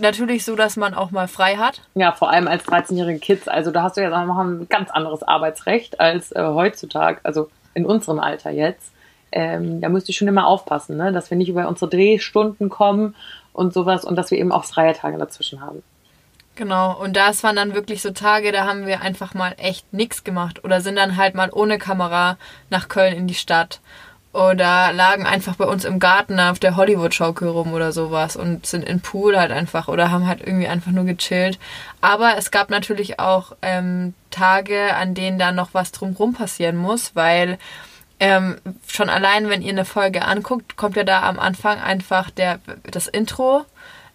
[0.00, 1.80] natürlich so, dass man auch mal frei hat.
[1.94, 3.48] Ja, vor allem als 13-jährige Kids.
[3.48, 7.86] Also da hast du ja mal, ein ganz anderes Arbeitsrecht als äh, heutzutage, also in
[7.86, 8.92] unserem Alter jetzt.
[9.32, 11.12] Ähm, da müsst ihr schon immer aufpassen, ne?
[11.12, 13.14] dass wir nicht über unsere Drehstunden kommen
[13.52, 15.82] und sowas und dass wir eben auch freie Tage dazwischen haben.
[16.54, 20.24] Genau, und das waren dann wirklich so Tage, da haben wir einfach mal echt nichts
[20.24, 22.38] gemacht oder sind dann halt mal ohne Kamera
[22.70, 23.80] nach Köln in die Stadt
[24.36, 28.84] oder lagen einfach bei uns im Garten auf der Hollywood-Schaukel rum oder sowas und sind
[28.84, 31.58] in Pool halt einfach oder haben halt irgendwie einfach nur gechillt.
[32.00, 37.12] Aber es gab natürlich auch ähm, Tage, an denen da noch was drumrum passieren muss,
[37.14, 37.58] weil
[38.20, 42.60] ähm, schon allein, wenn ihr eine Folge anguckt, kommt ja da am Anfang einfach der,
[42.90, 43.64] das Intro,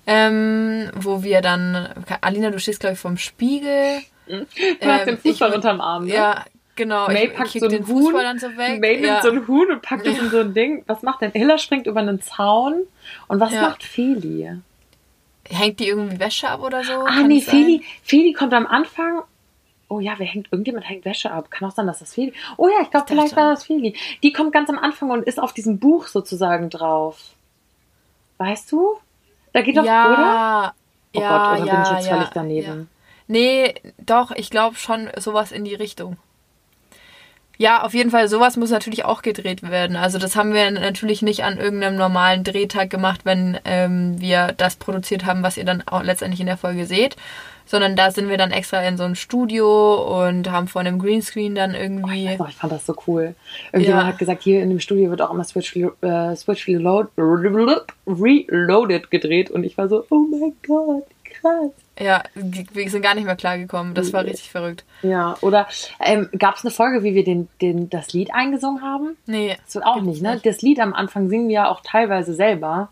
[0.07, 1.89] ähm, wo wir dann,
[2.21, 4.01] Alina, du stehst glaube ich vorm Spiegel.
[4.27, 6.13] Du hast den Ähm, ich Fußball mit- unterm Arm, ne?
[6.13, 6.45] Ja,
[6.81, 7.07] genau.
[7.07, 8.39] May ich packt kick so einen Huhn.
[8.39, 8.49] So.
[8.49, 9.21] May nimmt ja.
[9.21, 10.83] so einen Huhn und packt das in so ein Ding.
[10.87, 11.31] Was macht denn?
[11.31, 12.87] Hilla springt über einen Zaun.
[13.27, 13.61] Und was Ja.
[13.61, 14.49] macht Feli?
[15.49, 16.93] Hängt die irgendwie Wäsche ab oder so?
[16.93, 17.41] Ah, Kann nee?
[17.41, 19.21] Feli, Feli kommt am Anfang.
[19.89, 20.47] Oh ja, wer hängt?
[20.51, 21.51] Irgendjemand hängt Wäsche ab.
[21.51, 22.33] Kann auch sein, dass das Feli.
[22.57, 23.95] Oh ja, ich glaube, vielleicht war das Feli.
[24.23, 27.31] Die kommt ganz am Anfang und ist auf diesem Buch sozusagen drauf.
[28.37, 28.97] Weißt du?
[29.53, 30.73] Da geht doch, ja, oder?
[31.13, 32.79] Oh ja, Gott, oder ja, bin ich jetzt ja, völlig daneben?
[32.79, 32.85] Ja.
[33.27, 36.17] Nee, doch, ich glaube schon sowas in die Richtung.
[37.61, 39.95] Ja, auf jeden Fall, sowas muss natürlich auch gedreht werden.
[39.95, 44.77] Also das haben wir natürlich nicht an irgendeinem normalen Drehtag gemacht, wenn ähm, wir das
[44.77, 47.17] produziert haben, was ihr dann auch letztendlich in der Folge seht.
[47.67, 51.53] Sondern da sind wir dann extra in so ein Studio und haben vor einem Greenscreen
[51.53, 52.35] dann irgendwie.
[52.39, 53.35] Oh, ich fand das so cool.
[53.71, 54.07] Irgendjemand Ja.
[54.07, 57.09] hat gesagt, hier in dem Studio wird auch immer Switch, äh, Switch Reload,
[58.07, 61.69] Reloaded gedreht und ich war so, oh mein Gott, krass.
[62.01, 63.93] Ja, wir sind gar nicht mehr klargekommen.
[63.93, 64.83] Das war richtig verrückt.
[65.03, 65.67] Ja, oder
[65.99, 69.17] ähm, gab es eine Folge, wie wir den, den, das Lied eingesungen haben?
[69.27, 69.55] Nee.
[69.65, 70.41] Das wird auch nicht, ne?
[70.43, 72.89] Das Lied am Anfang singen wir ja auch teilweise selber.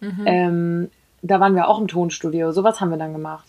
[0.00, 0.22] Mhm.
[0.26, 0.90] Ähm,
[1.22, 2.50] da waren wir auch im Tonstudio.
[2.50, 3.46] Sowas haben wir dann gemacht.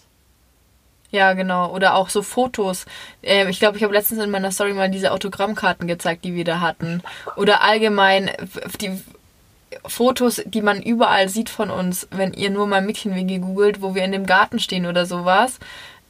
[1.09, 1.73] Ja, genau.
[1.73, 2.85] Oder auch so Fotos.
[3.23, 6.43] Ähm, ich glaube, ich habe letztens in meiner Story mal diese Autogrammkarten gezeigt, die wir
[6.43, 7.01] da hatten.
[7.35, 8.29] Oder allgemein
[8.79, 9.01] die
[9.85, 14.03] Fotos, die man überall sieht von uns, wenn ihr nur mal Mädchenwege googelt, wo wir
[14.03, 15.59] in dem Garten stehen oder sowas.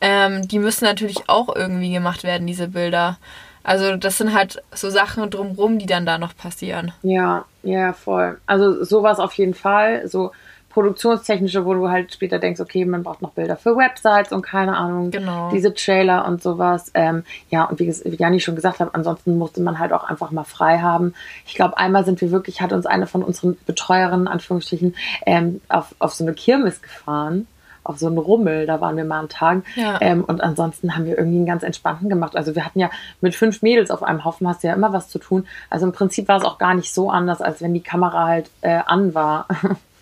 [0.01, 3.17] Ähm, die müssen natürlich auch irgendwie gemacht werden, diese Bilder.
[3.63, 6.91] Also das sind halt so Sachen drumrum, die dann da noch passieren.
[7.01, 8.39] Ja, ja, voll.
[8.45, 10.07] Also sowas auf jeden Fall.
[10.07, 10.31] So
[10.73, 14.75] produktionstechnische, wo du halt später denkst, okay, man braucht noch Bilder für Websites und keine
[14.75, 15.49] Ahnung, Genau.
[15.51, 16.91] diese Trailer und sowas.
[16.93, 20.31] Ähm, ja, und wie, wie Jani schon gesagt hat, ansonsten musste man halt auch einfach
[20.31, 21.13] mal frei haben.
[21.45, 25.95] Ich glaube, einmal sind wir wirklich, hat uns eine von unseren Betreuerinnen, Anführungsstrichen, ähm, auf,
[25.99, 27.47] auf so eine Kirmes gefahren.
[27.85, 29.63] Auf so einen Rummel, da waren wir mal einen Tag.
[29.75, 29.97] Ja.
[29.99, 32.37] Ähm, und ansonsten haben wir irgendwie einen ganz entspannten gemacht.
[32.37, 35.09] Also wir hatten ja mit fünf Mädels auf einem Haufen, hast du ja immer was
[35.09, 35.45] zu tun.
[35.69, 38.49] Also im Prinzip war es auch gar nicht so anders, als wenn die Kamera halt
[38.61, 39.47] äh, an war.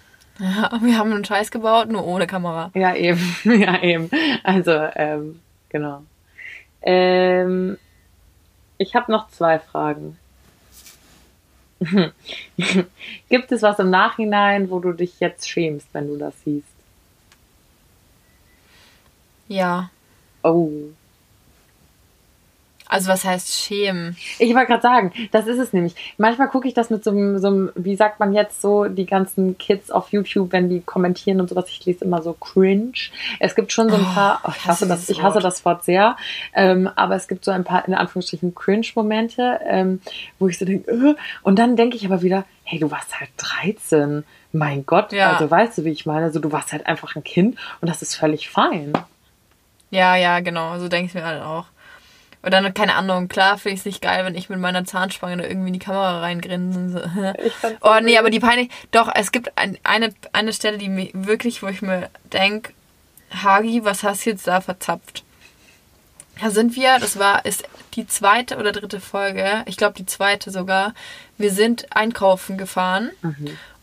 [0.42, 2.72] Ja, wir haben einen Scheiß gebaut, nur ohne Kamera.
[2.74, 3.36] Ja, eben.
[3.44, 4.10] Ja, eben.
[4.44, 6.02] Also, ähm, genau.
[6.82, 7.78] Ähm,
[8.80, 10.18] ich habe noch zwei Fragen.
[13.30, 16.68] Gibt es was im Nachhinein, wo du dich jetzt schämst, wenn du das siehst?
[19.48, 19.92] Ja.
[20.42, 20.72] Oh.
[22.92, 24.18] Also was heißt schämen?
[24.38, 25.96] Ich wollte gerade sagen, das ist es nämlich.
[26.18, 29.58] Manchmal gucke ich das mit so einem, so wie sagt man jetzt so, die ganzen
[29.58, 32.92] Kids auf YouTube, wenn die kommentieren und sowas, ich lese immer so cringe.
[33.40, 35.86] Es gibt schon so ein Oh, paar, oh, ich hasse das, ich hasse das Wort
[35.86, 36.18] sehr,
[36.54, 40.02] ähm, aber es gibt so ein paar, in Anführungsstrichen, Cringe-Momente, ähm,
[40.38, 43.30] wo ich so denke, äh, und dann denke ich aber wieder, hey, du warst halt
[43.38, 44.26] 13.
[44.52, 45.32] Mein Gott, Ja.
[45.32, 46.26] also weißt du, wie ich meine?
[46.26, 48.92] Also du warst halt einfach ein Kind und das ist völlig fein.
[49.92, 50.78] Ja, ja, genau.
[50.78, 51.68] So denke ich mir halt auch.
[52.44, 55.38] Und dann, keine Ahnung, klar finde ich es nicht geil, wenn ich mit meiner Zahnspange
[55.38, 57.12] da irgendwie in die Kamera reingrinse.
[57.62, 57.68] So.
[57.82, 58.70] Oh nee, aber die peinlich.
[58.92, 62.74] Doch, es gibt ein, eine, eine Stelle, die mir wirklich, wo ich mir denke,
[63.44, 65.24] Hagi, was hast du jetzt da verzapft?
[66.42, 67.64] Da sind wir, das war, ist
[67.94, 70.94] die zweite oder dritte Folge, ich glaube die zweite sogar.
[71.38, 73.12] Wir sind einkaufen gefahren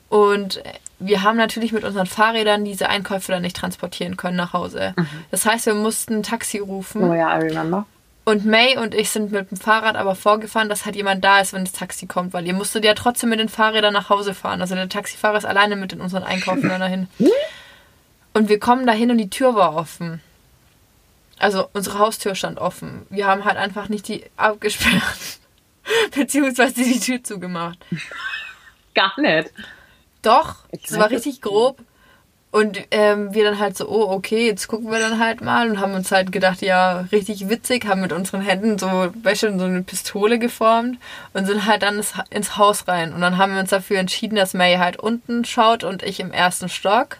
[0.09, 0.63] und
[0.99, 4.95] wir haben natürlich mit unseren Fahrrädern diese Einkäufe dann nicht transportieren können nach Hause.
[5.31, 7.05] Das heißt, wir mussten ein Taxi rufen.
[7.05, 7.87] Oh ja, I remember.
[8.29, 11.55] Und May und ich sind mit dem Fahrrad aber vorgefahren, dass halt jemand da ist,
[11.55, 14.61] wenn das Taxi kommt, weil ihr musstet ja trotzdem mit den Fahrrädern nach Hause fahren.
[14.61, 17.09] Also der Taxifahrer ist alleine mit in unseren Einkaufen dann dahin.
[18.35, 20.21] Und wir kommen dahin und die Tür war offen.
[21.39, 23.07] Also unsere Haustür stand offen.
[23.09, 25.39] Wir haben halt einfach nicht die abgesperrt.
[26.15, 27.79] Beziehungsweise die Tür zugemacht.
[28.95, 29.55] Gar nicht.
[30.21, 31.79] Doch, es war richtig grob.
[32.51, 35.81] Und ähm, wir dann halt so, oh, okay, jetzt gucken wir dann halt mal und
[35.81, 38.87] haben uns halt gedacht, ja, richtig witzig, haben mit unseren Händen so,
[39.23, 40.99] weißt du, so eine Pistole geformt
[41.35, 43.13] und sind halt dann ins, ins Haus rein.
[43.13, 46.33] Und dann haben wir uns dafür entschieden, dass May halt unten schaut und ich im
[46.33, 47.19] ersten Stock.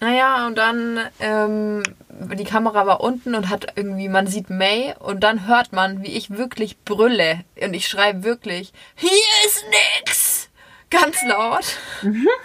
[0.00, 5.20] Naja, und dann, ähm, die Kamera war unten und hat irgendwie, man sieht May und
[5.20, 7.40] dann hört man, wie ich wirklich brülle.
[7.62, 9.10] Und ich schreibe wirklich, hier
[9.44, 9.64] ist
[10.04, 10.48] nix!
[10.88, 11.64] Ganz laut.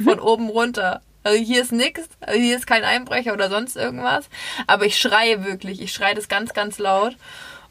[0.04, 1.02] Von oben runter.
[1.24, 4.30] Also hier ist nix, also hier ist kein Einbrecher oder sonst irgendwas.
[4.68, 7.16] Aber ich schreie wirklich, ich schreie das ganz, ganz laut.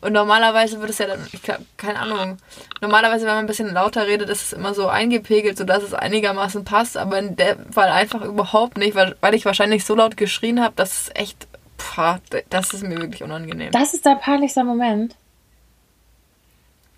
[0.01, 2.39] Und normalerweise wird es ja dann, ich glaube, keine Ahnung.
[2.81, 6.65] Normalerweise, wenn man ein bisschen lauter redet, ist es immer so eingepegelt, sodass es einigermaßen
[6.65, 6.97] passt.
[6.97, 10.75] Aber in dem Fall einfach überhaupt nicht, weil, weil ich wahrscheinlich so laut geschrien habe,
[10.77, 11.47] dass es echt,
[11.79, 13.73] pff, das ist mir wirklich unangenehm.
[13.73, 15.17] Das ist dein peinlichster Moment.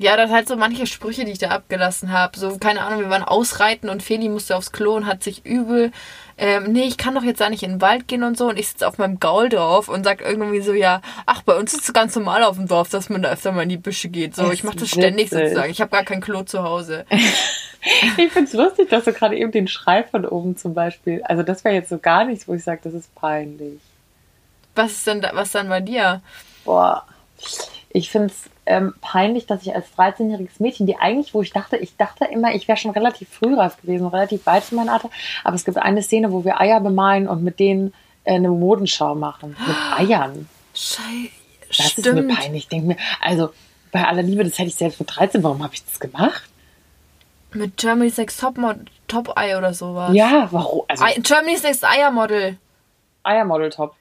[0.03, 2.37] Ja, das halt so manche Sprüche, die ich da abgelassen habe.
[2.39, 5.93] So, keine Ahnung, wir waren ausreiten und Feli musste aufs Klo und hat sich übel.
[6.39, 8.49] Ähm, nee, ich kann doch jetzt da nicht in den Wald gehen und so.
[8.49, 11.73] Und ich sitze auf meinem Gaul drauf und sag irgendwie so, ja, ach, bei uns
[11.73, 14.09] ist es ganz normal auf dem Dorf, dass man da öfter mal in die Büsche
[14.09, 14.35] geht.
[14.35, 15.39] So, Das ich mache das ständig witzig.
[15.51, 15.71] sozusagen.
[15.71, 17.07] Ich habe gar kein Klo zu Hause.
[18.17, 21.21] Ich finde es lustig, dass du gerade eben den Schrei von oben zum Beispiel.
[21.25, 23.81] Also, das wäre jetzt so gar nichts, wo ich sage, das ist peinlich.
[24.77, 26.23] Was ist denn da, was dann bei dir?
[26.65, 27.05] Boah.
[27.91, 31.77] Ich finde es ähm, peinlich, dass ich als 13-jähriges Mädchen, die eigentlich, wo ich dachte,
[31.77, 35.11] ich dachte immer, ich wäre schon relativ frühreif gewesen, relativ weit in meinem Alter.
[35.43, 37.93] Aber es gibt eine Szene, wo wir Eier bemalen und mit denen
[38.25, 39.57] äh, eine Modenschau machen.
[39.67, 40.49] Mit Eiern.
[40.75, 41.31] Schei
[41.69, 42.07] Das Stimmt.
[42.07, 42.65] ist mir peinlich.
[42.65, 43.51] Ich denke mir, also
[43.91, 46.45] bei aller Liebe, das hätte ich selbst mit 13, warum habe ich das gemacht?
[47.53, 48.57] Mit Germany's Next Top,
[49.09, 50.15] Top Eye oder sowas.
[50.15, 50.83] Ja, warum?
[50.89, 52.57] Also Germany's Next Eiermodel.
[53.25, 53.95] Eiermodel Top.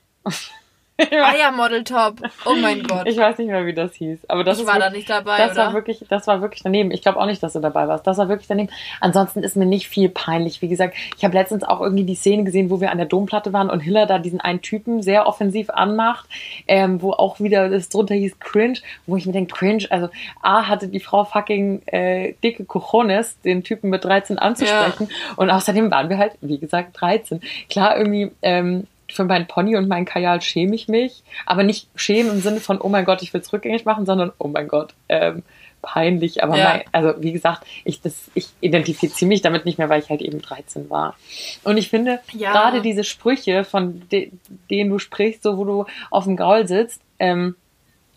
[2.45, 3.07] Oh mein Gott.
[3.07, 4.19] Ich weiß nicht mehr, wie das hieß.
[4.27, 5.67] Aber das Ich war da wirklich- nicht dabei, Das oder?
[5.67, 6.91] war wirklich, das war wirklich daneben.
[6.91, 8.05] Ich glaube auch nicht, dass du dabei warst.
[8.07, 8.69] Das war wirklich daneben.
[8.99, 10.61] Ansonsten ist mir nicht viel peinlich.
[10.61, 13.53] Wie gesagt, ich habe letztens auch irgendwie die Szene gesehen, wo wir an der Domplatte
[13.53, 16.27] waren und Hiller da diesen einen Typen sehr offensiv anmacht,
[16.67, 20.09] ähm, wo auch wieder das drunter hieß cringe, wo ich mir denke, cringe, also
[20.41, 25.09] A hatte die Frau fucking äh, dicke Cojones, den Typen mit 13 anzusprechen.
[25.35, 27.41] Und außerdem waren wir halt, wie gesagt, 13.
[27.69, 32.31] Klar, irgendwie, ähm, für meinen Pony und meinen Kajal schäme ich mich, aber nicht schämen
[32.31, 34.93] im Sinne von, oh mein Gott, ich will es rückgängig machen, sondern, oh mein Gott,
[35.09, 35.43] ähm,
[35.81, 36.43] peinlich.
[36.43, 36.63] Aber Ja.
[36.63, 40.21] mein, also wie gesagt, ich, das, ich identifiziere mich damit nicht mehr, weil ich halt
[40.21, 41.15] eben 13 war.
[41.63, 42.51] Und ich finde, Ja.
[42.51, 44.31] gerade diese Sprüche, von de
[44.69, 47.55] denen du sprichst, so wo du auf dem Gaul sitzt, ähm,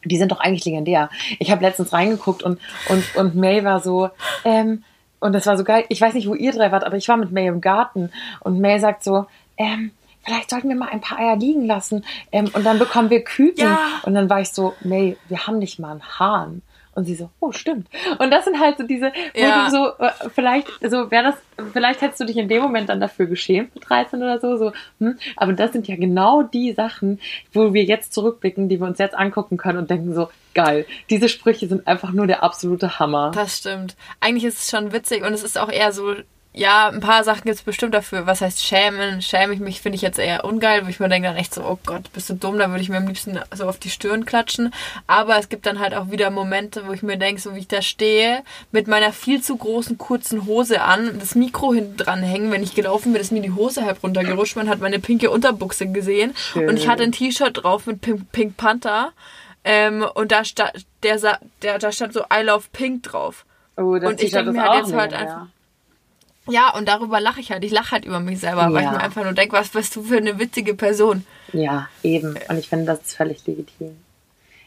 [0.05, 1.09] die sind doch eigentlich legendär.
[1.39, 4.11] Ich habe letztens reingeguckt und, und, und May war so,
[4.45, 4.85] ähm,
[5.21, 5.85] und das war so geil.
[5.89, 8.61] Ich weiß nicht, wo ihr drei wart, aber ich war mit May im Garten und
[8.61, 9.25] May sagt so,
[9.57, 9.93] ähm,
[10.25, 13.65] vielleicht sollten wir mal ein paar Eier liegen lassen ähm, und dann bekommen wir Küken.
[13.65, 13.79] Ja.
[14.05, 16.63] Und dann war ich so, May, wir haben nicht mal einen Hahn.
[16.97, 17.89] Und sie so, oh, stimmt.
[18.21, 19.65] Und das sind halt so diese, wo Ja.
[19.65, 23.01] du so, äh, vielleicht, so wäre das, vielleicht hättest du dich in dem Moment dann
[23.01, 25.19] dafür geschämt mit 13 oder so, so, hm?
[25.37, 27.21] aber das sind ja genau die Sachen,
[27.53, 31.29] wo wir jetzt zurückblicken, die wir uns jetzt angucken können und denken so, geil, diese
[31.29, 33.33] Sprüche sind einfach nur der absolute Hammer.
[33.35, 33.97] Das stimmt.
[34.21, 36.15] Eigentlich ist es schon witzig und es ist auch eher so,
[36.57, 38.27] ja, ein paar Sachen gibt es bestimmt dafür.
[38.27, 39.21] Was heißt schämen?
[39.23, 41.63] Schäme ich mich, finde ich jetzt eher ungeil, wo ich mir denke dann echt so,
[41.65, 44.25] oh Gott, bist du dumm, da würde ich mir am liebsten so auf die Stirn
[44.25, 44.73] klatschen.
[45.09, 47.69] Aber es gibt dann halt auch wieder Momente, wo ich mir denke, so wie ich
[47.69, 52.53] da stehe, mit meiner viel zu großen kurzen Hose an, das Mikro hinten dran hängen,
[52.53, 55.89] wenn ich gelaufen bin, ist mir die Hose halb runtergerutscht, man hat meine pinke Unterbuchse
[55.89, 56.69] gesehen Schön.
[56.69, 59.13] und ich hatte ein T-Shirt drauf mit Pink, Pink Panther.
[59.65, 63.45] Ähm, und da stand, der, sa- der, da stand so I love Pink drauf.
[63.77, 65.49] Oh, das Und ich T-Shirt denk ist mir halt jetzt halt einfach- Ja,
[66.77, 67.65] und darüber lache ich halt.
[67.65, 68.93] Ich lache halt über mich selber, weil ich Ja.
[68.93, 71.27] mir einfach nur denke, was bist du für eine witzige Person?
[71.53, 72.37] Ja, eben.
[72.49, 73.97] Und ich finde, das ist völlig legitim.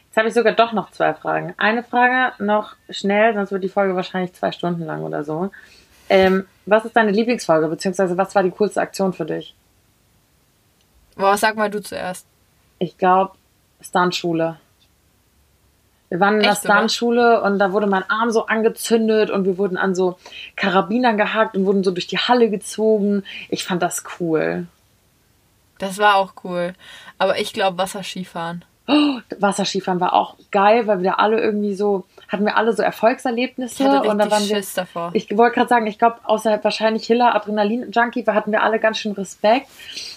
[0.06, 1.54] Jetzt habe ich sogar doch noch zwei Fragen.
[1.58, 5.50] Eine Frage noch schnell, sonst wird die Folge wahrscheinlich zwei Stunden lang oder so.
[6.08, 9.54] Ähm, was ist deine Lieblingsfolge, beziehungsweise was war die coolste Aktion für dich?
[11.16, 12.26] Boah, sag mal du zuerst.
[12.78, 13.32] Ich glaube,
[13.80, 14.58] Stuntschule.
[16.10, 16.54] Wir waren in der?
[16.54, 20.18] Stuntschule und da wurde mein Arm so angezündet und wir wurden an so
[20.56, 23.24] Karabinern gehakt und wurden so durch die Halle gezogen.
[23.50, 24.66] Ich fand das cool.
[25.78, 26.72] Das war auch cool.
[27.18, 28.64] Aber ich glaube Wasserskifahren.
[29.38, 33.82] Wasserskifahren war auch geil, weil wir da alle irgendwie so, hatten wir alle so Erfolgserlebnisse
[33.82, 34.56] Ich hatte und da waren wir.
[34.56, 35.10] Schiss davor.
[35.14, 39.12] Ich wollte gerade sagen, ich glaube, außer wahrscheinlich Hiller, Adrenalin-Junkie, hatten wir alle ganz schön
[39.12, 39.66] Respekt.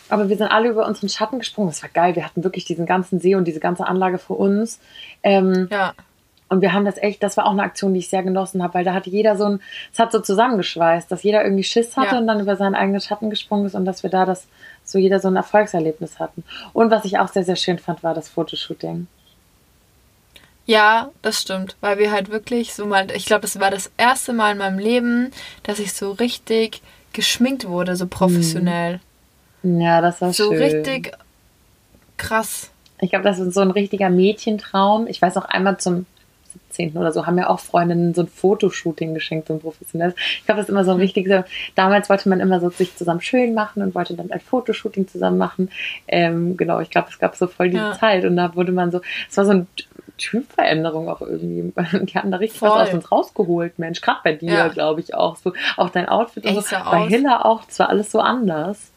[0.10, 1.70] Aber wir sind alle über unseren Schatten gesprungen.
[1.70, 2.16] Das war geil.
[2.16, 4.80] Wir hatten wirklich diesen ganzen See und diese ganze Anlage für uns.
[5.24, 5.94] Ähm, ja.
[6.50, 8.74] und wir haben das echt, das war auch eine Aktion, die ich sehr genossen habe,
[8.74, 9.62] weil da hatte jeder so ein,
[9.94, 12.20] es hat so zusammengeschweißt, dass jeder irgendwie Schiss hatte Ja.
[12.20, 14.48] und dann über seinen eigenen Schatten gesprungen ist und dass wir da das,
[14.84, 16.44] so jeder so ein Erfolgserlebnis hatten.
[16.74, 19.08] Und was ich auch sehr, sehr schön fand, war das Fotoshooting.
[20.72, 21.76] Ja, das stimmt.
[21.82, 24.80] Weil wir halt wirklich so mal, ich glaube, das war das erste Mal in meinem
[24.80, 25.32] Leben,
[25.64, 29.02] dass ich so richtig geschminkt wurde, so professionell.
[29.64, 30.64] Ja, das war so schön.
[30.64, 31.12] richtig
[32.16, 32.72] krass.
[33.02, 35.08] Ich glaube, das ist so ein richtiger Mädchentraum.
[35.08, 36.06] Ich weiß auch einmal zum
[36.54, 36.98] 17.
[36.98, 40.16] oder so haben mir auch Freundinnen so ein Fotoshooting geschenkt, so ein professionelles.
[40.40, 41.44] Ich glaube, das ist immer so ein wichtiges.
[41.76, 45.38] Damals wollte man immer so sich zusammen schön machen und wollte dann ein Fotoshooting zusammen
[45.38, 45.70] machen.
[46.08, 47.98] Ähm, genau, ich glaube, es gab so voll diese Ja.
[48.00, 49.68] Zeit und da wurde man so, es war so eine
[50.22, 51.74] Typveränderung auch irgendwie.
[52.06, 52.82] Die haben da richtig was Voll.
[52.82, 54.02] aus uns rausgeholt, Mensch.
[54.02, 54.68] Gerade bei dir, Ja.
[54.68, 55.36] glaube ich auch.
[55.36, 56.76] So, auch dein Outfit Ich so.
[56.76, 58.92] Bei aus- Hilla auch, es war alles so anders.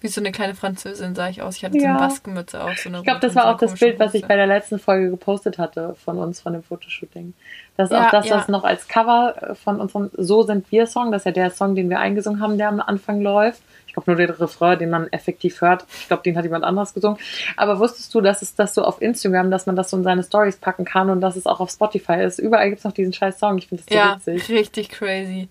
[0.00, 1.56] Wie so eine kleine Französin sah ich aus.
[1.56, 1.90] Ich hatte so Ja.
[1.96, 2.76] eine Baskenmütze auf.
[2.78, 4.46] So eine Ich glaube, das war auch so das Bild, komische was ich bei der
[4.46, 7.32] letzten Folge gepostet hatte von uns, von dem Fotoshooting.
[7.78, 10.86] Das ist Ja, auch das, was noch als Cover äh, von unserem So sind wir
[10.86, 13.62] Song, das ist ja der Song, den wir eingesungen haben, der am Anfang läuft.
[13.98, 15.86] Ich glaube nur der Refrain, den man effektiv hört.
[16.00, 17.18] Ich glaube, den hat jemand anderes gesungen.
[17.56, 20.22] Aber wusstest du, dass es das so auf Instagram, dass man das so in seine
[20.22, 22.38] Stories packen kann und dass es auch auf Spotify ist?
[22.38, 23.56] Überall gibt es noch diesen scheiß Song.
[23.56, 24.48] Ich finde das so Ja, witzig.
[24.50, 25.48] richtig crazy.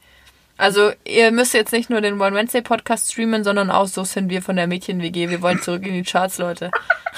[0.57, 4.29] Also, ihr müsst jetzt nicht nur den One Wednesday Podcast streamen, sondern auch so sind
[4.29, 5.29] wir von der Mädchen-WG.
[5.29, 6.69] Wir wollen zurück in die Charts, Leute.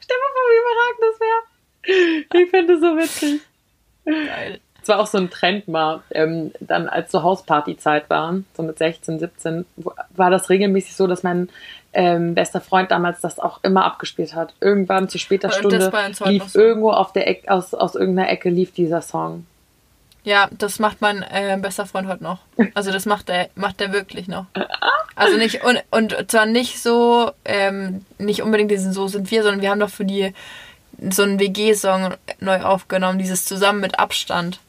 [0.00, 2.44] Stell mal vor, wie überragend das wäre.
[2.44, 3.40] Ich finde es so witzig.
[4.04, 4.60] Geil.
[4.86, 8.78] Es war auch so ein Trend mal, ähm, dann als so Hauspartyzeit war, so mit
[8.78, 11.48] 16, 17, wo- war das regelmäßig so, dass mein
[11.92, 14.54] ähm, bester Freund damals das auch immer abgespielt hat.
[14.60, 15.92] Irgendwann zu später Und das Stunde
[16.26, 16.60] lief so.
[16.60, 19.44] irgendwo auf der Ecke, aus, aus irgendeiner Ecke lief dieser Song.
[20.22, 22.38] Ja, das macht mein äh, bester Freund heute noch.
[22.74, 24.46] Also das macht er, macht er wirklich noch.
[25.18, 29.62] Also nicht und, und zwar nicht so, ähm, nicht unbedingt diesen So sind wir, sondern
[29.62, 30.34] wir haben doch für die
[31.10, 34.60] so einen WG-Song neu aufgenommen, dieses zusammen mit Abstand.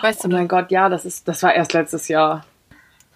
[0.00, 0.28] Weißt Oh du?
[0.28, 2.44] mein Gott, ja, das ist, das war erst letztes Jahr.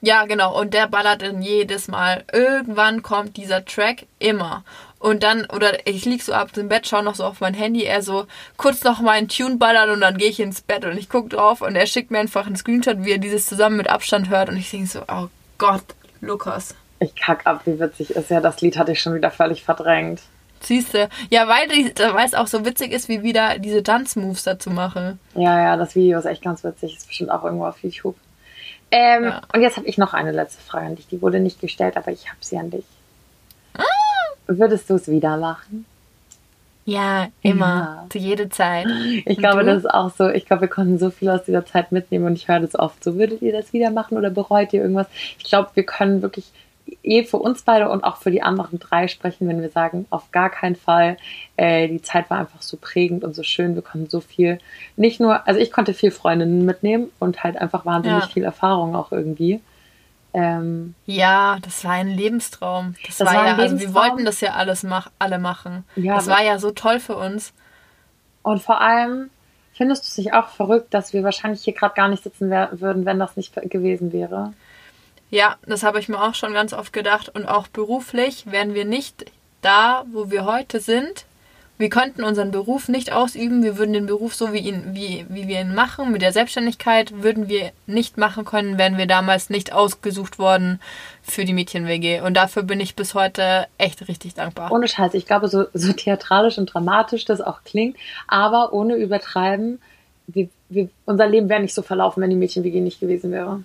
[0.02, 0.58] Ja, genau.
[0.58, 2.24] Und der ballert dann jedes Mal.
[2.32, 4.64] Irgendwann kommt dieser Track immer.
[4.98, 7.84] Und dann, oder ich lieg so ab dem Bett, schau noch so auf mein Handy,
[7.84, 8.26] er so
[8.56, 11.30] kurz noch mal einen Tune ballern und dann gehe ich ins Bett und ich guck
[11.30, 14.50] drauf und er schickt mir einfach einen Screenshot, wie er dieses zusammen mit Abstand hört
[14.50, 15.28] und ich denke so, oh
[15.58, 15.84] Gott,
[16.20, 16.74] Lukas.
[16.98, 18.40] Ich kack ab, wie witzig ist ja.
[18.40, 20.20] Das Lied hatte ich schon wieder völlig verdrängt.
[20.60, 21.68] Siehste, ja, weil,
[22.24, 25.18] es auch so witzig ist, wie wieder diese Dance-Moves dazu machen.
[25.34, 26.96] Ja, ja, das Video ist echt ganz witzig.
[26.96, 28.16] Ist bestimmt auch irgendwo auf YouTube.
[28.90, 29.40] Ähm, Ja.
[29.54, 31.06] Und jetzt habe ich noch eine letzte Frage an dich.
[31.08, 32.84] Die wurde nicht gestellt, aber ich habe sie an dich.
[33.74, 33.82] Ah!
[34.46, 35.86] Würdest du es wieder machen?
[36.86, 37.66] Ja, immer,
[38.02, 38.06] Ja.
[38.10, 38.86] zu jeder Zeit.
[39.24, 39.66] Ich Und glaube, du?
[39.66, 40.28] das ist auch so.
[40.28, 43.04] Ich glaube, wir konnten so viel aus dieser Zeit mitnehmen und ich höre das oft.
[43.04, 45.06] So, würdet ihr das wieder machen oder bereut ihr irgendwas?
[45.38, 46.46] Ich glaube, wir können wirklich
[47.02, 50.30] eh für uns beide und auch für die anderen drei sprechen, wenn wir sagen, auf
[50.32, 51.16] gar keinen Fall.
[51.56, 53.74] Äh, die Zeit war einfach so prägend und so schön.
[53.74, 54.58] Wir konnten so viel,
[54.96, 58.28] nicht nur, also ich konnte viel Freundinnen mitnehmen und halt einfach wahnsinnig Ja.
[58.30, 59.60] viel Erfahrung auch irgendwie.
[60.32, 62.94] Ähm, Ja, das war ein Lebenstraum.
[63.06, 64.10] Das, Das war, war ja, also wir Lebenstraum.
[64.10, 65.84] wollten das ja alles mach, alle machen.
[65.96, 67.52] Ja, das war ja so toll für uns.
[68.42, 69.30] und vor allem
[69.74, 73.04] findest du es nicht auch verrückt, dass wir wahrscheinlich hier gerade gar nicht sitzen würden,
[73.06, 74.52] wenn das nicht gewesen wäre?
[75.30, 77.28] Ja, das habe ich mir auch schon ganz oft gedacht.
[77.28, 79.26] Und auch beruflich wären wir nicht
[79.62, 81.24] da, wo wir heute sind.
[81.78, 83.62] Wir könnten unseren Beruf nicht ausüben.
[83.62, 87.22] Wir würden den Beruf so wie, ihn, wie, wie wir ihn machen, mit der Selbstständigkeit,
[87.22, 90.78] würden wir nicht machen können, wären wir damals nicht ausgesucht worden
[91.22, 92.20] für die Mädchen-WG.
[92.20, 94.70] Und dafür bin ich bis heute echt richtig dankbar.
[94.72, 99.80] Ohne Scheiß, ich glaube, so, so theatralisch und dramatisch das auch klingt, aber ohne übertreiben,
[100.26, 103.62] wir, wir, unser Leben wäre nicht so verlaufen, wenn die Mädchen-WG nicht gewesen wäre.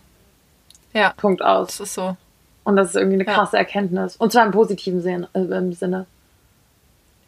[0.95, 1.79] Ja, Punkt das aus.
[1.79, 2.17] ist so.
[2.63, 3.33] Und das ist irgendwie eine Ja.
[3.33, 4.15] krasse Erkenntnis.
[4.15, 6.07] Und zwar im positiven Sin- äh, im Sinne.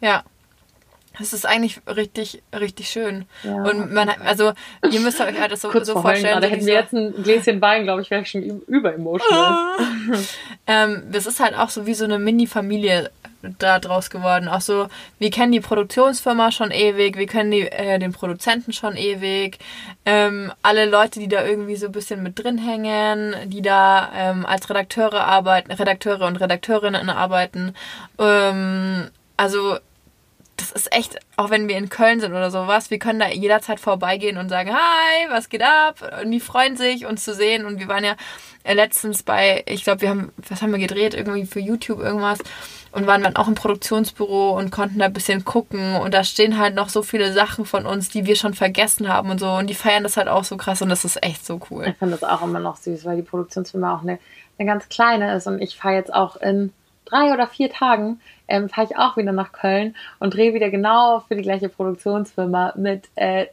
[0.00, 0.22] Ja.
[1.18, 3.24] Das ist eigentlich richtig, richtig schön.
[3.42, 3.62] Ja.
[3.64, 4.52] Und man hat, also,
[4.90, 6.40] ihr müsst euch halt das so, so vorstellen.
[6.40, 6.46] gerade.
[6.46, 9.78] so Hätten wir jetzt ein Gläschen Wein, glaube ich, wäre ich schon über-emotional.
[10.66, 13.10] ähm, das ist halt auch so wie so eine Mini-Familie
[13.58, 14.48] da draus geworden.
[14.48, 14.88] Auch so,
[15.18, 19.58] wir kennen die Produktionsfirma schon ewig, wir kennen die, äh, den Produzenten schon ewig.
[20.04, 24.46] Ähm, alle Leute, die da irgendwie so ein bisschen mit drin hängen, die da ähm,
[24.46, 27.74] als Redakteure arbeiten, Redakteure und Redakteurinnen arbeiten.
[28.18, 29.78] Ähm, also
[30.58, 33.80] das ist echt, auch wenn wir in Köln sind oder sowas, wir können da jederzeit
[33.80, 36.20] vorbeigehen und sagen, hi, was geht ab?
[36.22, 37.64] Und die freuen sich, uns zu sehen.
[37.64, 38.16] Und wir waren ja
[38.64, 41.14] äh, letztens bei, ich glaube, wir haben, was haben wir gedreht?
[41.14, 42.38] Irgendwie für YouTube irgendwas.
[42.90, 45.96] Und waren dann auch im Produktionsbüro und konnten da ein bisschen gucken.
[45.96, 49.30] Und da stehen halt noch so viele Sachen von uns, die wir schon vergessen haben
[49.30, 49.50] und so.
[49.50, 51.86] Und die feiern das halt auch so krass und das ist echt so cool.
[51.88, 54.18] Ich finde das auch immer noch süß, weil die Produktionsfirma auch eine,
[54.58, 55.46] eine ganz kleine ist.
[55.46, 56.72] Und ich fahre jetzt auch in
[57.10, 61.20] drei oder vier Tagen, ähm, fahre ich auch wieder nach Köln und drehe wieder genau
[61.26, 63.46] für die gleiche Produktionsfirma mit äh,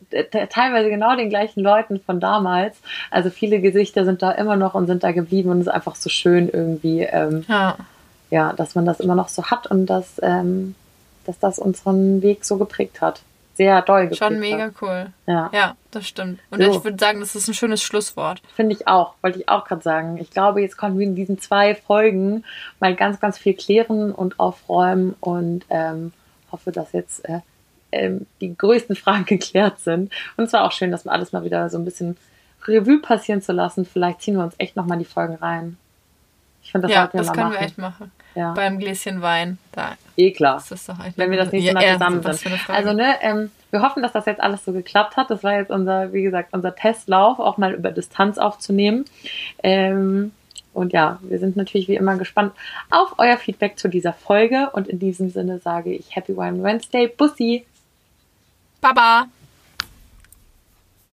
[0.49, 2.77] teilweise genau den gleichen Leuten von damals.
[3.11, 5.95] Also viele Gesichter sind da immer noch und sind da geblieben und es ist einfach
[5.95, 7.77] so schön irgendwie, ähm, Ja.
[8.29, 10.75] ja, dass man das immer noch so hat und dass, ähm,
[11.25, 13.21] dass das unseren Weg so geprägt hat.
[13.55, 14.73] Sehr doll geprägt Schon mega hat.
[14.81, 15.07] cool.
[15.27, 15.49] Ja.
[15.53, 16.39] Ja, das stimmt.
[16.51, 16.71] Und So.
[16.77, 18.41] ich würde sagen, das ist ein schönes Schlusswort.
[18.55, 20.17] Finde ich auch, wollte ich auch gerade sagen.
[20.17, 22.43] Ich glaube, jetzt konnten wir in diesen zwei Folgen
[22.79, 26.11] mal ganz, ganz viel klären und aufräumen und ähm,
[26.51, 27.39] hoffe, dass jetzt äh,
[27.91, 30.11] ähm, die größten Fragen geklärt sind.
[30.37, 32.17] Und es war auch schön, das alles mal wieder so ein bisschen
[32.67, 33.85] Revue passieren zu lassen.
[33.85, 35.77] Vielleicht ziehen wir uns echt nochmal die Folgen rein.
[36.75, 37.59] Finde, das ja, das können machen.
[37.59, 38.11] wir echt machen.
[38.35, 38.53] ja.
[38.53, 39.57] Beim Gläschen Wein.
[39.71, 40.57] Da eh klar.
[40.57, 42.69] ist das doch eigentlich wenn wir das nächste Mal Ja, zusammen sind.
[42.69, 45.29] Also, ne, ähm, wir hoffen, dass das jetzt alles so geklappt hat.
[45.29, 49.05] Das war jetzt unser, wie gesagt, unser Testlauf, auch mal über Distanz aufzunehmen.
[49.63, 50.31] Ähm,
[50.73, 52.51] und ja, wir sind natürlich wie immer gespannt
[52.89, 54.69] auf euer Feedback zu dieser Folge.
[54.73, 57.07] Und in diesem Sinne sage ich Happy Wine Wednesday.
[57.07, 57.65] Bussi!
[58.81, 59.27] Baba!